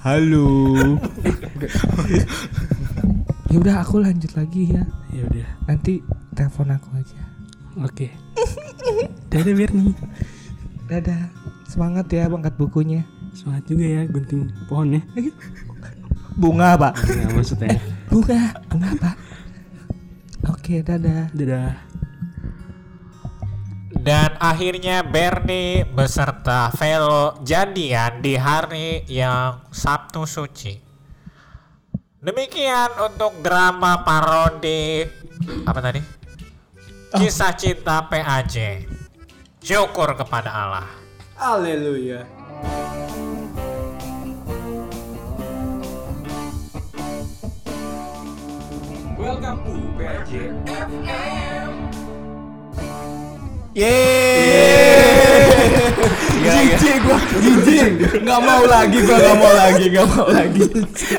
[0.00, 0.72] halo
[3.52, 5.48] ya udah aku lanjut lagi ya ya udah.
[5.68, 6.00] nanti
[6.32, 7.20] telepon aku aja
[7.76, 8.08] Oke.
[9.28, 9.92] Dadah Bernie.
[10.88, 11.28] dadah
[11.68, 13.04] semangat ya angkat bukunya
[13.36, 15.04] Semangat juga ya gunting pohonnya.
[16.36, 17.68] bunga pak Enggak maksudnya.
[18.06, 19.14] bunga bunga pak
[20.46, 21.72] oke dadah Dadah.
[23.96, 30.78] Dan akhirnya Bernie beserta Velo jadian di hari yang Sabtu Suci.
[32.22, 35.02] Demikian untuk drama parodi
[35.66, 35.98] apa tadi?
[37.18, 38.86] Kisah cinta PAJ.
[39.58, 40.86] Syukur kepada Allah.
[41.34, 42.22] Haleluya.
[49.36, 50.48] Welcome to PAJ
[56.40, 60.64] jijik gua jijik nggak mau lagi gua nggak mau lagi nggak mau lagi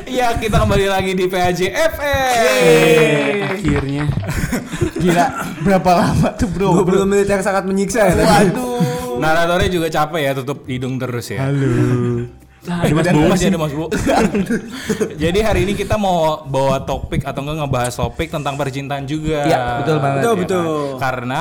[0.02, 3.54] Iya, kita kembali lagi di PAJ FM.
[3.54, 4.10] Akhirnya.
[4.98, 5.26] gila
[5.62, 8.18] berapa lama tuh bro 20 menit yang sangat menyiksa ya.
[8.18, 8.50] tadi.
[8.50, 11.46] waduh Naratornya juga capek ya tutup hidung terus ya.
[12.68, 13.48] Nah, ada Mas Bowo Masih sih.
[13.48, 13.86] ada Mas Bu.
[15.22, 19.42] Jadi hari ini kita mau bawa topik atau enggak ngebahas topik tentang percintaan juga.
[19.42, 20.20] Iya, betul banget.
[20.20, 20.64] Betul, Ya betul.
[20.68, 21.00] kan?
[21.00, 21.40] Karena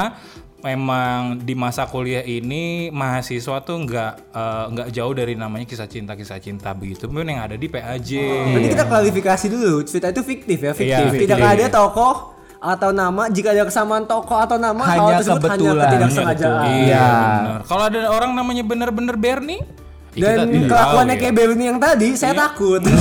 [0.57, 6.15] memang di masa kuliah ini mahasiswa tuh nggak eh, nggak jauh dari namanya kisah cinta
[6.15, 8.09] kisah cinta begitu pun yang ada di PAJ.
[8.49, 10.87] Nanti kita klarifikasi dulu, cerita itu fiktif ya, fiktif.
[10.89, 11.53] Iya, Tidak fiktif.
[11.53, 12.15] ada tokoh
[12.57, 15.83] atau nama, jika ada kesamaan tokoh atau nama, Hanya hal tersebut hanya kebetulan.
[15.85, 16.63] ketidaksengajaan.
[16.65, 16.81] Iya.
[16.81, 17.07] Iya.
[17.61, 19.61] Kalau ada orang namanya bener-bener Bernie,
[20.17, 21.37] ya kita Dan tidak kelakuannya kayak ya.
[21.37, 22.81] Bernie yang tadi, saya takut.
[22.87, 22.97] Itu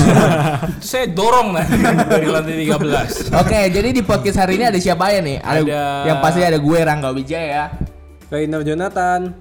[0.79, 1.81] saya dorong nanti
[2.13, 3.33] dari lantai 13.
[3.35, 5.41] Oke, jadi di podcast hari ini ada siapa ya nih?
[5.41, 7.73] Ada, Ada- yang pasti ada gue Rangga Wijaya.
[8.27, 9.33] Rainer Jonathan.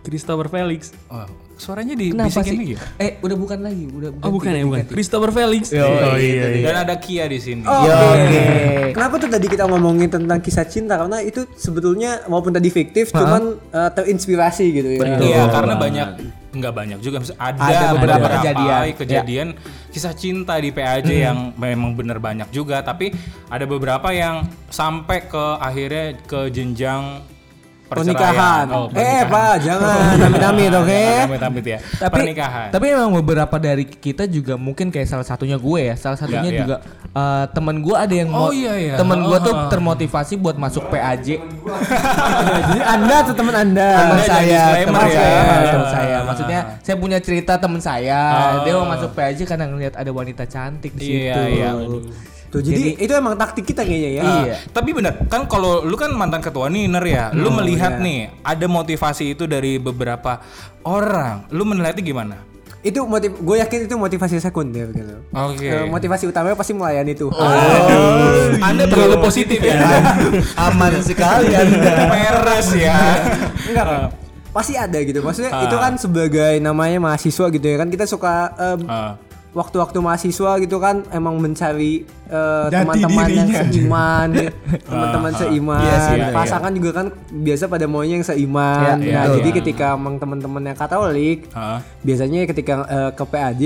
[0.00, 0.96] Christopher Felix.
[1.06, 2.58] Oh, suaranya di Kenapa bisikin sih?
[2.58, 2.80] lagi ya?
[2.96, 4.84] Eh, udah bukan lagi, udah Oh bukan ya, bukan.
[4.88, 5.68] Christopher Felix.
[5.68, 5.84] Yo,
[6.64, 7.60] Dan ada Kia di sini.
[7.62, 7.92] Oh, oke.
[7.92, 8.44] oke.
[8.90, 10.96] Kenapa tuh tadi kita ngomongin tentang kisah cinta?
[10.96, 15.20] Karena itu sebetulnya walaupun tadi fiktif, cuman uh, terinspirasi gitu ya.
[15.20, 16.08] Iya, karena banyak
[16.50, 18.82] nggak banyak juga ada, Ada beberapa beberapa kejadian.
[18.98, 19.48] kejadian
[19.94, 23.14] kisah cinta di PAJ yang memang bener banyak juga tapi
[23.46, 27.22] ada beberapa yang sampai ke akhirnya ke jenjang
[27.90, 28.66] Pernikahan.
[28.70, 29.98] Oh, eh, Pak, jangan
[30.30, 31.02] amit-amit, oke?
[31.26, 31.78] Amit-amit ya.
[31.98, 32.68] Tapi pernikahan.
[32.70, 35.94] tapi memang beberapa dari kita juga mungkin kayak salah satunya gue ya.
[35.94, 36.60] Salah satunya Iya, iya.
[36.60, 36.76] juga
[37.10, 38.94] eh, teman gue ada yang Oh, iya, iya.
[38.94, 39.68] teman gue tuh Oh, oh.
[39.68, 41.42] termotivasi buat masuk PAJ.
[42.70, 43.88] Jadi Anda atau teman Anda?
[43.98, 45.10] teman saya, teman disclaimer ya.
[45.10, 45.90] saya, teman Ah.
[45.90, 46.16] saya.
[46.22, 48.62] Maksudnya saya punya cerita teman saya, Ah.
[48.62, 51.26] dia mau masuk PAJ karena ngelihat ada wanita cantik di situ.
[51.26, 51.70] Iya, iya.
[52.50, 54.22] Tuh, jadi, itu emang taktik kita kayaknya ya.
[54.22, 54.54] Ah, Iya.
[54.68, 58.02] Tapi bener kan kalau lu kan mantan ketua nih Ner ya, lu melihat iya.
[58.02, 60.42] nih ada motivasi itu dari beberapa
[60.82, 61.46] orang.
[61.48, 62.36] Lu menilainya gimana?
[62.80, 65.14] Itu motiv gue yakin itu motivasi sekunder gitu.
[65.30, 65.62] Oke.
[65.62, 67.30] Eh, motivasi utamanya pasti melayani tuh.
[68.58, 69.78] Anda terlalu positif ya.
[70.66, 72.08] Aman sekali Anda.
[72.08, 72.98] Peres ya.
[73.62, 74.02] Enggak kan?
[74.50, 75.20] Pasti ada gitu.
[75.20, 75.62] Maksudnya Ah.
[75.62, 79.14] itu kan sebagai namanya mahasiswa gitu ya kan kita suka em, Ah.
[79.50, 84.50] Waktu-waktu mahasiswa gitu kan emang mencari Jati teman-teman yang seiman, ya.
[84.86, 85.82] teman-teman seiman.
[85.82, 89.02] Iya sih, iya, Pasangan juga kan biasa pada maunya yang seiman.
[89.02, 89.58] Iya, nah, iya, jadi iya.
[89.58, 91.82] ketika emang teman-teman yang Katolik Ah.
[92.06, 93.62] biasanya ketika eh, ke PAJ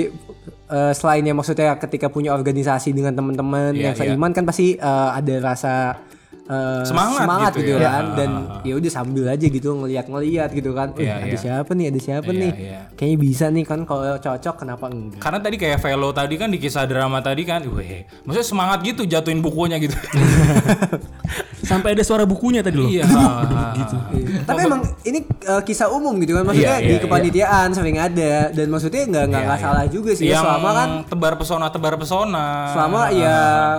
[0.73, 5.09] eh, selain ya maksudnya ketika punya organisasi dengan teman-teman Iya, yang seiman kan pasti eh,
[5.13, 6.01] ada rasa
[6.47, 7.89] eh, Semangat gitu gitu, ya.
[7.91, 8.61] kan Ah, dan ah, ah.
[8.63, 11.39] ya udah sambil aja gitu ngeliat-ngeliat gitu kan eh, Iya, ada iya.
[11.39, 12.81] siapa nih ada siapa Iya, nih iya.
[12.93, 16.59] kayaknya bisa nih kan kalau cocok kenapa enggak Karena tadi kayak Velo tadi kan di
[16.59, 19.97] kisah drama tadi kan, weh, maksudnya semangat gitu jatuhin bukunya gitu.
[21.65, 22.85] Sampai ada suara bukunya tadi loh.
[22.87, 23.09] iya.
[23.79, 23.97] gitu.
[24.13, 24.45] Iya.
[24.45, 28.33] Tapi emang ini eh, kisah umum gitu kan maksudnya Iya, di iya, kepanitiaan sering ada
[28.51, 29.67] dan maksudnya nggak nggak Iya, nggak iya.
[29.67, 32.47] salah juga sih ya, Yang selama kan tebar pesona tebar pesona.
[32.71, 33.39] selama ya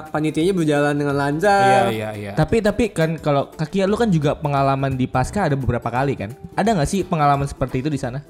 [0.10, 1.84] panitianya berjalan dengan Iya lancar.
[1.92, 2.32] iya iya.
[2.34, 6.36] Tapi tapi kan kalau Kakia lu kan juga pengalaman di Pasca ada beberapa kali kan?
[6.56, 8.22] Ada nggak sih pengalaman seperti itu di sana?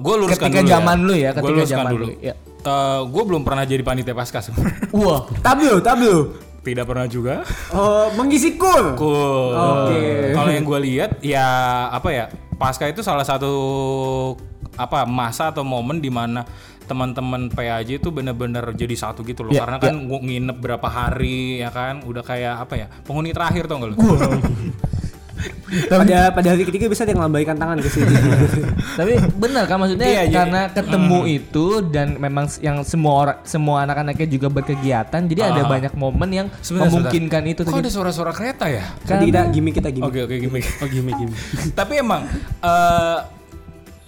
[0.00, 1.04] gue luruskan Ketika dulu zaman ya.
[1.06, 2.04] lu ya, ketika zaman dulu.
[2.08, 2.34] lu, ya.
[3.04, 4.88] gue belum pernah jadi panitia pasca sebenarnya.
[4.98, 6.16] Wah, Tablo, tablo.
[6.64, 7.44] Tidak pernah juga.
[7.76, 8.96] Oh, mengisi kur.
[8.96, 9.52] Cool.
[9.52, 10.32] Oke.
[10.32, 11.44] Kalau yang gue lihat ya
[11.92, 12.24] apa ya
[12.56, 13.52] pasca itu salah satu
[14.74, 16.42] apa masa atau momen di mana
[16.84, 21.58] teman-teman PAJ itu bener-bener jadi satu gitu loh Ya, karena kan gua nginep berapa hari
[21.58, 23.96] ya kan udah kayak apa ya penghuni terakhir tuh enggak lu
[25.90, 28.14] pada pada hari ketiga bisa dia ngelambaikan tangan ke sini.
[28.98, 33.82] tapi benar kan maksudnya Iya, jadi- karena ketemu itu dan memang yang semua orang semua
[33.82, 35.68] anak-anaknya juga berkegiatan, jadi ada Ah.
[35.68, 37.82] banyak momen yang Sebentar, memungkinkan itu kok terjadi.
[37.82, 40.08] ada suara-suara kereta ya Nanti kita gimmick kita gimmick.
[40.08, 41.38] oke oke gimmick Oh gimmick gimmick.
[41.78, 42.22] tapi emang
[42.62, 43.18] eh,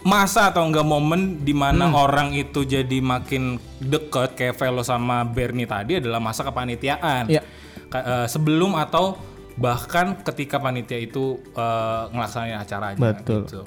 [0.07, 1.99] masa atau enggak momen di mana Hmm.
[1.99, 7.43] orang itu jadi makin deket kayak Velo sama Bernie tadi adalah masa kepanitiaan Iya.
[7.87, 9.19] Ka- eh, sebelum atau
[9.57, 13.43] bahkan ketika panitia itu eh, ngelaksanain acaranya Betul.
[13.43, 13.61] gitu.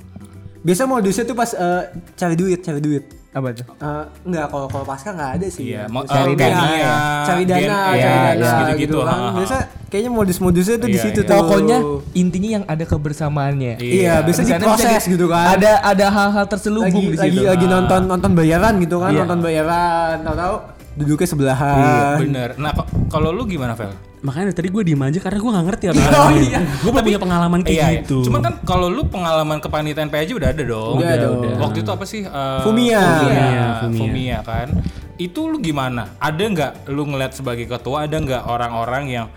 [0.59, 1.83] Biasa modusnya tuh pas eh,
[2.15, 3.18] cari duit, cari duit.
[3.29, 3.61] Apa tuh?
[3.77, 5.69] Eh, enggak kalau kalau pasca nggak ada sih.
[5.69, 5.83] Iya, ya.
[5.85, 9.05] mau- Cari eh, dana, Genia, cari dana, Gen- cari iya, dana iya, gitu, gitu-gitu, kan.
[9.07, 9.29] ha, ha.
[9.37, 11.29] Biasa kayaknya modus-modusnya tuh di Iya, situ iya.
[11.29, 11.35] tuh.
[11.37, 11.77] Pokoknya
[12.15, 13.73] intinya yang ada kebersamaannya.
[13.77, 13.93] Iya.
[13.93, 15.45] Iya, biasa Di diproses di- gitu kan.
[15.53, 17.45] Ada ada hal-hal terselubung lagi di lagi situ.
[17.47, 19.19] lagi nonton nonton bayaran gitu kan, Iya.
[19.21, 20.55] nonton bayaran, tahu-tahu
[20.97, 21.77] duduknya sebelahan.
[21.77, 22.49] Iya, bener.
[22.57, 22.71] Nah,
[23.07, 23.93] kalau lu gimana, Vel?
[24.19, 26.59] Makanya tadi gue diem aja karena gue gak ngerti apa Oh, iya.
[26.83, 27.99] Gue belum punya pengalaman kayak Iya, iya.
[28.03, 28.17] gitu.
[28.27, 30.95] Cuman kan kalau lu pengalaman kepanitiaan PAJ udah ada dong.
[30.99, 31.39] Udah dong.
[31.57, 32.21] Waktu itu apa sih?
[32.23, 32.99] Eh, Fumia.
[32.99, 33.99] Fumia, Fumia.
[33.99, 34.67] Fumia kan.
[35.15, 36.15] Itu lu gimana?
[36.15, 39.27] Ada nggak lu ngeliat sebagai ketua ada nggak orang-orang yang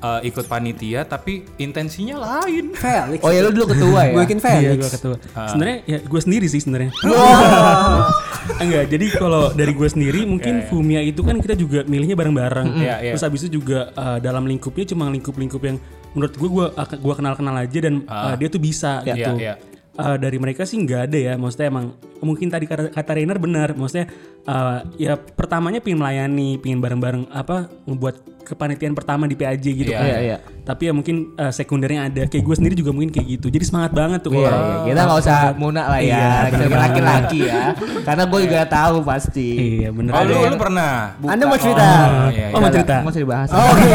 [0.00, 2.72] eh, ikut panitia tapi intensinya lain?
[2.72, 3.20] Felix.
[3.20, 4.12] Oh ya lu dulu ketua ya?
[4.12, 4.78] Gue yakin Iya Felix.
[4.80, 5.16] gue ketua.
[5.32, 5.48] Ah.
[5.48, 6.90] Sebenarnya ya gue sendiri sih sebenarnya.
[8.60, 12.68] Enggak, jadi kalau dari gue sendiri mungkin Fumia itu kan kita juga milihnya bareng-bareng.
[12.76, 13.12] Iya, iya.
[13.14, 15.76] Terus habis itu juga uh, dalam lingkupnya cuma lingkup-lingkup yang
[16.10, 16.66] menurut gue gue
[16.98, 19.32] gua kenal-kenal aja dan uh, dia tuh bisa Iya, gitu.
[19.38, 19.54] iya.
[19.90, 23.74] Uh, dari mereka sih nggak ada ya, maksudnya emang mungkin tadi kata, kata Rainer benar,
[23.74, 24.06] maksudnya
[24.44, 29.98] uh, ya pertamanya pingin melayani, pingin bareng-bareng apa membuat kepanitiaan pertama di PAJ gitu Iya,
[29.98, 30.06] kan.
[30.06, 30.36] iya, iya.
[30.62, 33.92] Tapi ya mungkin uh, sekundernya ada, kayak gue sendiri juga mungkin kayak gitu, jadi semangat
[33.92, 34.78] banget tuh Iya, kalau iya.
[34.86, 37.62] kita nggak usah munak lah ya, Iya, laki-laki ya.
[38.00, 39.48] Karena gue juga tahu pasti.
[39.82, 40.10] Iya bener.
[40.14, 40.90] Oh, lu, Ada- lu pernah?
[41.26, 41.82] Anda mau cerita?
[41.84, 42.62] Oh, iya, Oh, iya.
[42.62, 42.94] mau cerita?
[43.02, 43.48] Nggak usah dibahas.
[43.52, 43.90] Oh, Oke.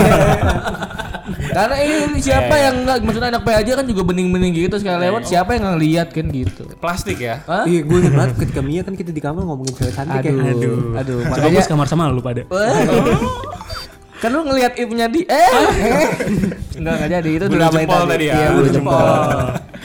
[1.56, 2.66] Karena ini siapa Iya, iya.
[2.68, 6.26] yang enggak maksudnya anak PAJ kan juga bening-bening gitu sekali lewat siapa yang ngeliat kan
[6.28, 6.64] gitu.
[6.76, 7.40] Plastik ya?
[7.48, 7.64] Hah?
[7.64, 10.52] Iya, gue ingat banget ketika Mia kan kita di kamar ngomongin cewek cantik Aduh, ya.
[10.52, 11.18] aduh, aduh.
[11.24, 12.44] Coba Makanya gue sekamar sama lu pada.
[14.16, 15.50] kan lu ngelihat ipnya di eh
[16.74, 19.06] enggak enggak jadi itu Bulu drama jempol tadi ya, Iya, bulu bulu jempol.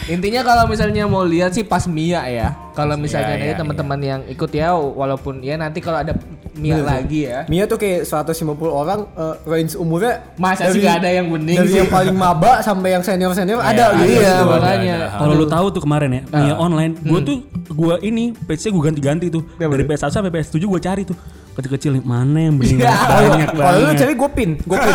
[0.08, 2.48] Intinya kalau misalnya mau lihat sih pas Mia ya.
[2.72, 6.16] Kalau misalnya Iya, ada iya, teman-teman yang ikut ya walaupun ya nanti kalau ada
[6.52, 7.44] Mia lagi ya.
[7.46, 8.32] Mia tuh kayak 150
[8.66, 11.78] orang eh, range umurnya Masa sih dari- nggak ada yang bening dari sih?
[11.78, 14.12] yang paling maba sampai yang senior senior ada Iya, gitu.
[14.16, 14.96] Iya, makanya.
[15.16, 16.58] Kalau lu tahu tuh kemarin ya, Mia Ah.
[16.60, 17.28] online, gue Hmm.
[17.28, 17.36] tuh
[17.68, 19.42] gue ini page-nya gue ganti-ganti tuh.
[19.54, 21.18] Dari PS1 sampai PS7 gue cari tuh.
[21.50, 22.94] Kecil-kecil mana yang bening Iya.
[22.94, 23.98] banyak Kalau lu banget.
[23.98, 24.94] cewek gue pin, gue pin.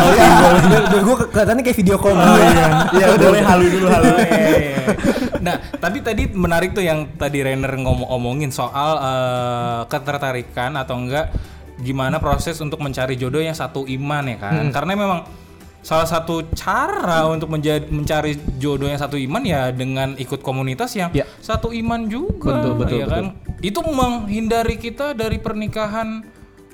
[0.66, 2.16] Biar, biar gue kelihatannya kayak video call.
[2.90, 4.08] Iya, udah boleh halu dulu halu.
[5.46, 11.28] nah, tapi tadi menarik tuh yang tadi Rainer ngomong-ngomongin soal eh, ketertarikan atau enggak
[11.76, 14.52] gimana proses untuk mencari jodoh yang satu iman ya kan.
[14.58, 14.72] Hmm.
[14.72, 15.20] Karena memang
[15.80, 21.12] salah satu cara untuk menjadi mencari jodoh yang satu iman ya dengan ikut komunitas yang
[21.12, 21.28] Ya.
[21.38, 23.24] satu iman juga Betul, betul, ya kan.
[23.60, 26.24] Itu menghindari kita dari pernikahan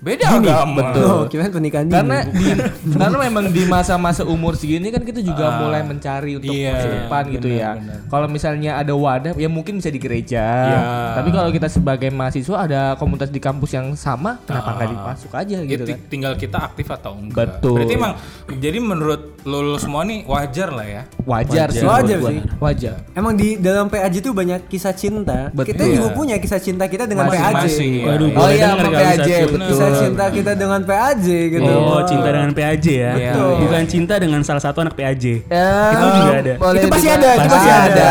[0.02, 0.90] Beda agama.
[0.98, 1.94] Oh, kira pernikahan dini.
[1.94, 2.42] Karena di,
[2.98, 6.88] karena memang di masa-masa umur segini kan kita juga Ah, mulai mencari untuk iya, masa
[6.92, 7.94] depan gitu benar, ya.
[8.10, 10.42] Kalau misalnya ada wadah ya mungkin bisa di gereja.
[10.42, 10.80] Iya.
[11.16, 14.92] Tapi kalau kita sebagai mahasiswa ada komunitas di kampus yang sama, kenapa nggak Ah.
[14.92, 16.10] dimasuk aja Ya, gitu ti- kan?
[16.10, 17.62] tinggal kita aktif atau enggak.
[17.62, 17.74] Betul.
[17.78, 18.12] Berarti emang
[18.52, 21.02] jadi menurut lo, lo semua nih wajar lah ya.
[21.22, 21.82] Wajar, sih.
[21.82, 22.30] Wajar menurut gua.
[22.30, 22.40] sih.
[22.58, 22.94] Wajar.
[23.12, 25.50] Emang di dalam PAJ tuh banyak kisah cinta.
[25.50, 25.70] Betul.
[25.70, 26.14] Kita juga Iya.
[26.14, 27.38] punya kisah cinta kita dengan PAJ.
[27.52, 27.90] Masing-masing.
[27.92, 28.04] ya.
[28.08, 29.68] Waduh, Oh iya, sama PAJ, betul.
[29.68, 31.70] Kisah cinta kita dengan PAJ gitu.
[31.72, 33.12] Oh, cinta dengan PAJ ya.
[33.12, 33.52] Betul.
[33.60, 35.24] Bukan cinta dengan salah satu anak PAJ.
[35.44, 36.54] Ya, Itu juga ada.
[36.56, 38.06] boleh Itu pasti juga- ada, itu pasti ada.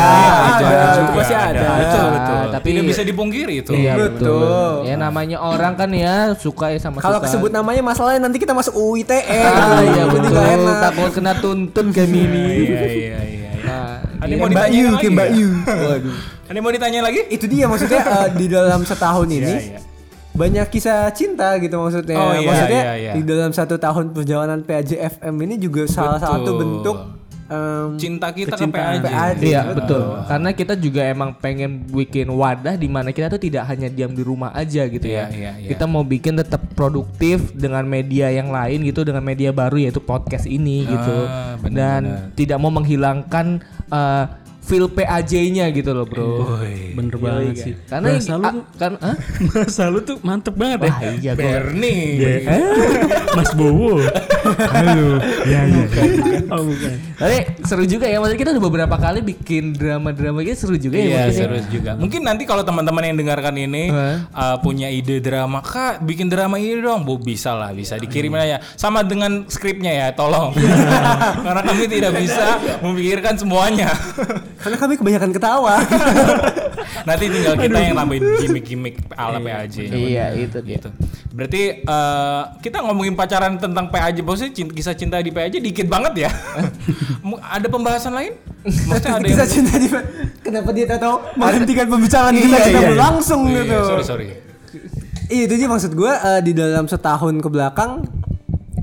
[0.51, 1.67] Ada, itu pasti ada.
[1.73, 2.43] Betul, betul.
[2.51, 3.71] Tapi Tidak bisa dipungkiri itu.
[3.73, 4.83] Iya Betul.
[4.83, 8.71] Ya namanya orang kan ya suka ya sama Kalau kesebut namanya masalahnya nanti kita masuk
[8.73, 9.19] UU ITE.
[9.41, 10.31] Ah, iya betul.
[10.81, 12.41] Takut kena tuntun kayak Mimi.
[12.41, 13.19] Iya, iya, iya.
[13.21, 13.49] iya.
[13.61, 14.33] Nah, iya.
[14.33, 15.29] yang mau Mbak Yu, kayak Mbak?
[15.37, 15.49] Yu.
[15.69, 16.17] Waduh.
[16.49, 17.21] Yang mau ditanya lagi?
[17.29, 19.79] Itu dia maksudnya eh, di dalam setahun ini Iya, iya.
[20.33, 22.17] banyak kisah cinta gitu maksudnya.
[22.17, 23.11] Oh, iya, maksudnya iya, iya.
[23.13, 26.33] di dalam satu tahun perjalanan PAJ FM ini juga salah Betul.
[26.33, 26.97] satu bentuk
[27.51, 28.65] em, Cinta kita ke.
[28.71, 29.03] PAJ.
[29.03, 29.41] PAJ.
[29.43, 30.23] Iya betul.
[30.23, 34.23] Karena kita juga emang pengen bikin wadah di mana kita tuh tidak hanya diam di
[34.23, 35.27] rumah aja gitu ya.
[35.27, 35.69] Iya, iya, iya.
[35.75, 40.47] Kita mau bikin tetap produktif dengan media yang lain gitu, dengan media baru yaitu podcast
[40.47, 41.17] ini gitu.
[41.27, 42.01] Ah, benar, Dan
[42.39, 43.59] tidak mau menghilangkan
[43.91, 44.25] eh,
[44.71, 46.63] feel PAJ-nya gitu loh, Bro.
[46.95, 47.73] Bener banget sih.
[47.91, 49.15] Karena bahasa lu ah, tuh, kan ah?
[49.51, 50.91] bahasa lu tuh mantep banget ya.
[50.95, 51.43] Wah, iya gua.
[51.43, 52.03] Bernie.
[53.37, 53.99] Mas Bowo.
[54.71, 55.19] Halo.
[55.43, 55.83] Ya ya.
[56.55, 56.95] Oh bukan.
[57.19, 61.27] Tapi seru juga ya, maksudnya kita udah beberapa kali bikin drama-drama gitu seru juga ya.
[61.27, 61.99] Iya serius juga.
[61.99, 64.15] Mungkin nanti kalau teman-teman yang dengarkan ini Hah?
[64.31, 68.57] uh, punya ide drama, kak bikin drama ini dong, bu bisa lah, bisa dikirimin aja.
[68.79, 70.55] Sama dengan skripnya ya, tolong.
[71.45, 73.91] Karena kami tidak bisa memikirkan semuanya.
[74.61, 75.75] Karena kami kebanyakan ketawa.
[77.07, 79.89] nanti tinggal kita yang tambahin gimmick-gimmick ala PAJ.
[79.89, 80.77] Iya, itu dia.
[80.77, 80.89] Gitu.
[81.33, 86.27] Berarti uh, kita ngomongin pacaran tentang PAJ, maksudnya cinta, kisah cinta di PAJ dikit banget
[86.27, 86.31] ya.
[87.57, 88.33] Ada pembahasan lain?
[88.61, 89.87] Maksudnya ada kisah yang cinta di
[90.45, 92.89] Kenapa dia tahu menghentikan pembicaraan kita Iya, kita iya.
[92.93, 93.77] berlangsung Iya, gitu.
[93.89, 94.27] sorry sorry.
[95.31, 98.03] Iya itu dia maksud gue eh, di dalam setahun ke belakang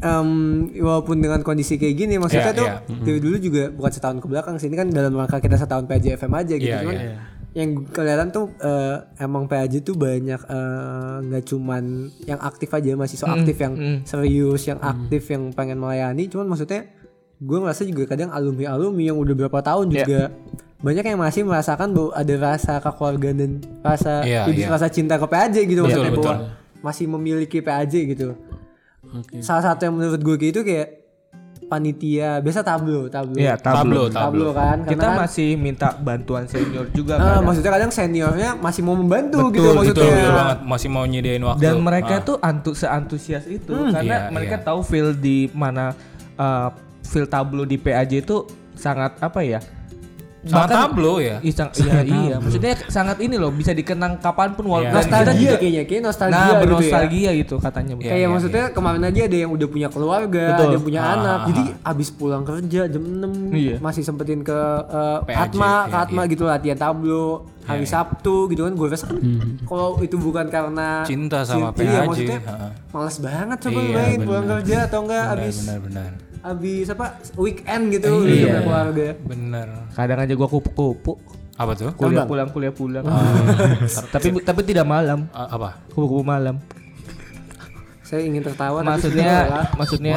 [0.00, 0.30] em,
[0.76, 2.78] walaupun dengan kondisi kayak gini maksudnya Iya, tuh iya.
[3.02, 6.16] dari dulu juga bukan setahun ke belakang sih ini kan dalam rangka kita setahun PAJ
[6.16, 7.14] FM aja gitu Iya, cuman iya.
[7.50, 11.84] yang kelihatan tuh eh, emang PAJ tuh banyak eh, nggak cuman
[12.24, 16.86] yang aktif aja mahasiswa aktif yang serius yang aktif yang pengen melayani cuman maksudnya
[17.38, 20.34] gue ngerasa juga kadang alumni alumni yang udah berapa tahun juga
[20.78, 24.70] banyak yang masih merasakan bahwa ada rasa kekeluargaan dan rasa Iya, lebih iya.
[24.70, 26.22] rasa cinta ke PAJ gitu Betul, maksudnya betul.
[26.22, 26.34] bahwa
[26.78, 28.38] masih memiliki PAJ gitu.
[29.40, 30.88] Salah satu yang menurut gue kayak itu kayak
[31.64, 34.08] panitia biasa tablo tablo Iya, Tablo, tablo.
[34.08, 34.48] tablo.
[34.50, 37.44] kan karena Kita kan, masih minta bantuan senior juga ah, kan.
[37.44, 40.58] maksudnya kadang seniornya masih mau membantu gitu Betul, maksudnya Betul, betul banget.
[40.64, 41.60] Masih mau nyediain waktu.
[41.60, 42.24] Dan mereka Ah.
[42.24, 44.64] tuh antu seantusias itu iya, karena mereka iya.
[44.64, 45.92] tahu feel di mana
[46.34, 49.60] uh, feel tablo di PAJ itu sangat apa ya?
[50.40, 51.36] Sangat tablo ya.
[51.40, 52.36] Iya, sang- iya, iya.
[52.38, 56.02] Maksudnya sangat ini loh bisa dikenang kapan pun walaupun Iya, kita nostalgia juga- kayaknya kayak
[56.04, 56.62] nostalgia Nah, gitu ya.
[56.62, 57.92] bernostalgia gitu katanya.
[57.92, 60.62] Iya, Kayak iya, maksudnya kemarin aja ada yang udah punya keluarga, Betul.
[60.62, 61.36] ada yang punya Ah, anak.
[61.36, 63.76] ah, Jadi abis pulang kerja jam 6 Iya.
[63.78, 66.30] masih sempetin ke uh, PAJ, Atma, ke iya, Atma iya.
[66.30, 67.26] gitu latihan tablo
[67.64, 67.92] hari Iya, iya.
[67.92, 68.72] Sabtu gitu kan.
[68.72, 69.18] Gue rasa kan
[69.64, 72.68] kalau itu bukan karena Cinta sama cin- Iya, PAJ, maksudnya ha-ha.
[72.88, 76.10] males banget coba Iya, main pulang kerja atau enggak Benar, abis benar, benar.
[76.40, 78.46] Abis apa weekend gitu udah Iya.
[78.48, 79.06] sama keluarga.
[79.20, 79.66] Benar.
[79.92, 81.12] Kadang aja gua kupu-kupu.
[81.54, 81.90] Apa tuh?
[81.92, 82.28] Kuliah Terbang.
[82.28, 83.04] pulang, kuliah pulang.
[84.14, 85.26] tapi tapi tidak malam.
[85.30, 85.82] A- apa?
[85.88, 86.62] Kupu-kupu malam.
[88.00, 90.16] Saya ingin tertawa tapi Maksudnya sebenarnya maksudnya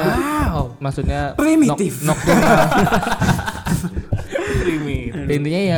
[0.80, 2.00] maksudnya Primitif.
[2.02, 2.60] nok- nocturnal.
[4.62, 5.12] Limit.
[5.28, 5.78] Intinya ya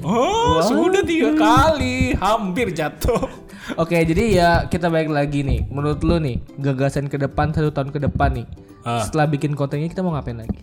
[0.00, 3.28] Oh, sudah tiga kali, hampir jatuh.
[3.76, 5.68] Oke, jadi ya kita balik lagi nih.
[5.68, 8.46] Menurut lu nih, gagasan ke depan satu tahun ke depan nih.
[8.84, 9.04] Ah.
[9.04, 10.58] Setelah bikin kontennya kita mau ngapain lagi?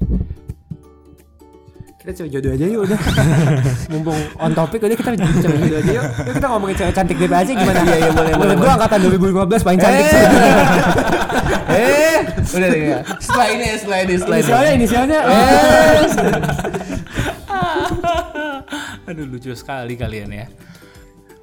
[2.08, 3.00] kita cewek jodoh aja yuk udah.
[3.92, 6.04] Mumpung on topic udah kita cewek jodoh aja yuk.
[6.24, 7.80] Yuk kita ngomongin cewek cantik DP aja gimana?
[7.84, 8.56] Iya iya boleh boleh.
[8.56, 10.24] Gue angkatan 2015 paling cantik sih.
[11.76, 13.04] eh, udah deh ya.
[13.20, 14.48] Setelah ini, setelah ini, setelah ini.
[14.48, 15.20] Inisialnya inisialnya.
[15.20, 16.00] Eh,
[19.12, 20.48] Aduh lucu sekali kalian ya.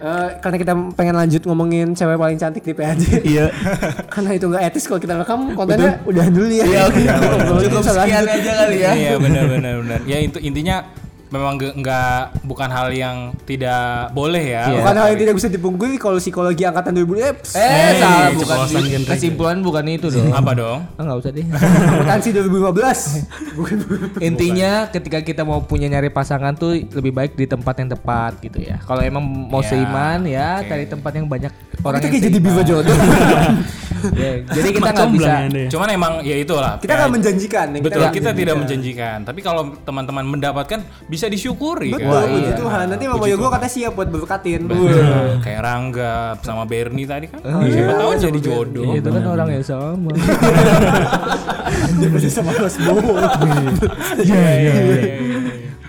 [0.04, 3.24] Eh, karena kita pengen lanjut ngomongin cewek paling cantik di PAJ.
[3.24, 3.48] Iya.
[4.12, 6.64] karena itu nggak etis kalau kita rekam kontennya udah dulu ya.
[6.68, 7.00] Iya, oke.
[7.48, 8.92] Belum Cukup sekian aja kali ya.
[8.92, 10.00] Iya benar benar benar.
[10.04, 10.84] Ya itu intinya
[11.34, 14.70] memang nggak bukan hal yang tidak boleh ya.
[14.70, 14.78] Iya.
[14.78, 18.58] Bukan hal yang tidak bisa dipungkiri kalau psikologi angkatan 2000 eh, pss, Eh, salah bukan
[19.04, 20.30] kesimpulan bukan itu dong.
[20.30, 20.86] Apa dong?
[20.94, 21.46] Ah, nggak usah deh.
[21.90, 23.58] akuntansi 2015.
[23.58, 23.76] Bukan
[24.30, 28.62] Intinya ketika kita mau punya nyari pasangan tuh lebih baik di tempat yang tepat gitu
[28.62, 28.78] ya.
[28.80, 30.68] Kalau emang mau Ya, seiman ya oke.
[30.68, 31.48] cari tempat yang banyak
[31.80, 32.96] orang kita yang kayak jadi biva jodoh.
[34.12, 35.32] Ya, jadi kita nggak bisa.
[35.48, 35.68] ya?
[35.72, 36.76] Cuman emang ya itulah.
[36.76, 37.66] Kita nggak menjanjikan.
[37.72, 39.18] yang Betul, nggak kita tidak menjanjikan.
[39.24, 40.78] Tapi kalau teman-teman mendapatkan
[41.08, 42.28] bisa disyukuri Betul, kan.
[42.28, 42.84] puji Tuhan.
[42.92, 43.50] Nanti Mama Tuhan.
[43.56, 44.60] katanya siap buat berkatin.
[45.40, 47.40] Kayak Rangga sama Bernie tadi kan.
[47.40, 48.92] Siapa tahu jadi jodoh.
[48.92, 50.10] Ya, itu kan orang yang sama.
[51.94, 53.14] Dia masih sama Mas Bowo.
[54.20, 55.14] Iya iya iya.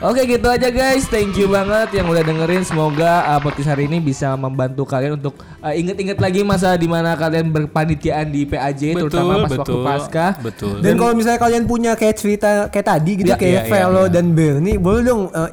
[0.03, 2.67] Oke gitu aja guys, thank you banget yang udah dengerin.
[2.67, 7.15] Semoga uh, podcast hari ini bisa membantu kalian untuk uh, inget-inget lagi masa di mana
[7.15, 10.27] kalian berpanitiaan di PAJ, terutama pas waktu betul, pasca.
[10.43, 10.83] Betul.
[10.83, 14.11] Dan kalau misalnya kalian punya kayak cerita kayak tadi gitu Iya, kayak iya, Velo iya.
[14.11, 15.51] dan Bernie, boleh dong eh,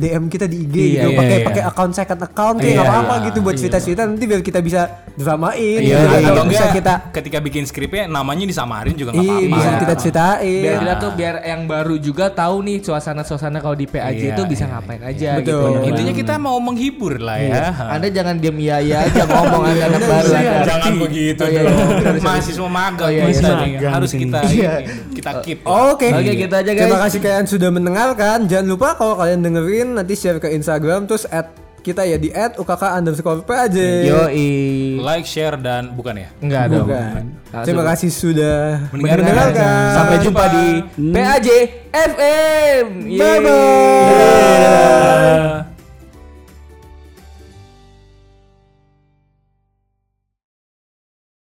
[0.00, 1.44] DM kita di IG Iya, gitu, iya, pakai iya.
[1.44, 3.26] pakai account second account kayak Iya, nggak apa-apa iya.
[3.28, 4.80] gitu buat cerita-cerita nanti biar kita bisa
[5.14, 9.34] dramain Iya, gitu, atau atau bisa kita ketika bikin skripnya namanya disamarin juga nggak iya,
[9.38, 9.54] apa-apa.
[9.54, 10.60] bisa kita ceritain.
[10.60, 14.42] Biar kita tuh biar yang baru juga tahu nih suasana-suasana kalau di PAJ Iya, itu
[14.44, 15.46] bisa iya, ngapain aja Betul.
[15.46, 15.58] gitu.
[15.86, 17.70] Intinya kita mau menghibur lah ya.
[17.88, 21.60] Anda jangan diam iya iya aja ngomong Anda anak baru Iya, jangan begitu Oh, iya,
[21.62, 21.78] dong.
[21.78, 22.22] iya.
[22.26, 23.88] Mahasiswa magang Oh, iya, kita iya.
[23.90, 24.72] harus kita Iya.
[25.14, 25.58] kita keep.
[25.62, 26.10] Oke.
[26.10, 26.82] Oke, gitu aja, guys.
[26.84, 28.38] Terima kasih kalian sudah mendengarkan.
[28.50, 32.56] Jangan lupa kalau kalian dengerin nanti share ke Instagram terus add kita ya di add
[32.56, 33.76] ukk underscore PAJ.
[34.08, 34.48] Yoi.
[35.04, 36.28] Like, share dan bukan ya?
[36.40, 36.88] Enggak dong.
[36.88, 37.22] Bukan.
[37.62, 39.24] Terima kasih sudah Mendengarkan.
[39.28, 39.92] mendengarkan.
[39.92, 40.66] Sampai jumpa di
[41.12, 41.48] PAJ
[41.92, 42.86] FM.
[43.14, 43.52] Bye bye.
[44.08, 45.73] Yeay.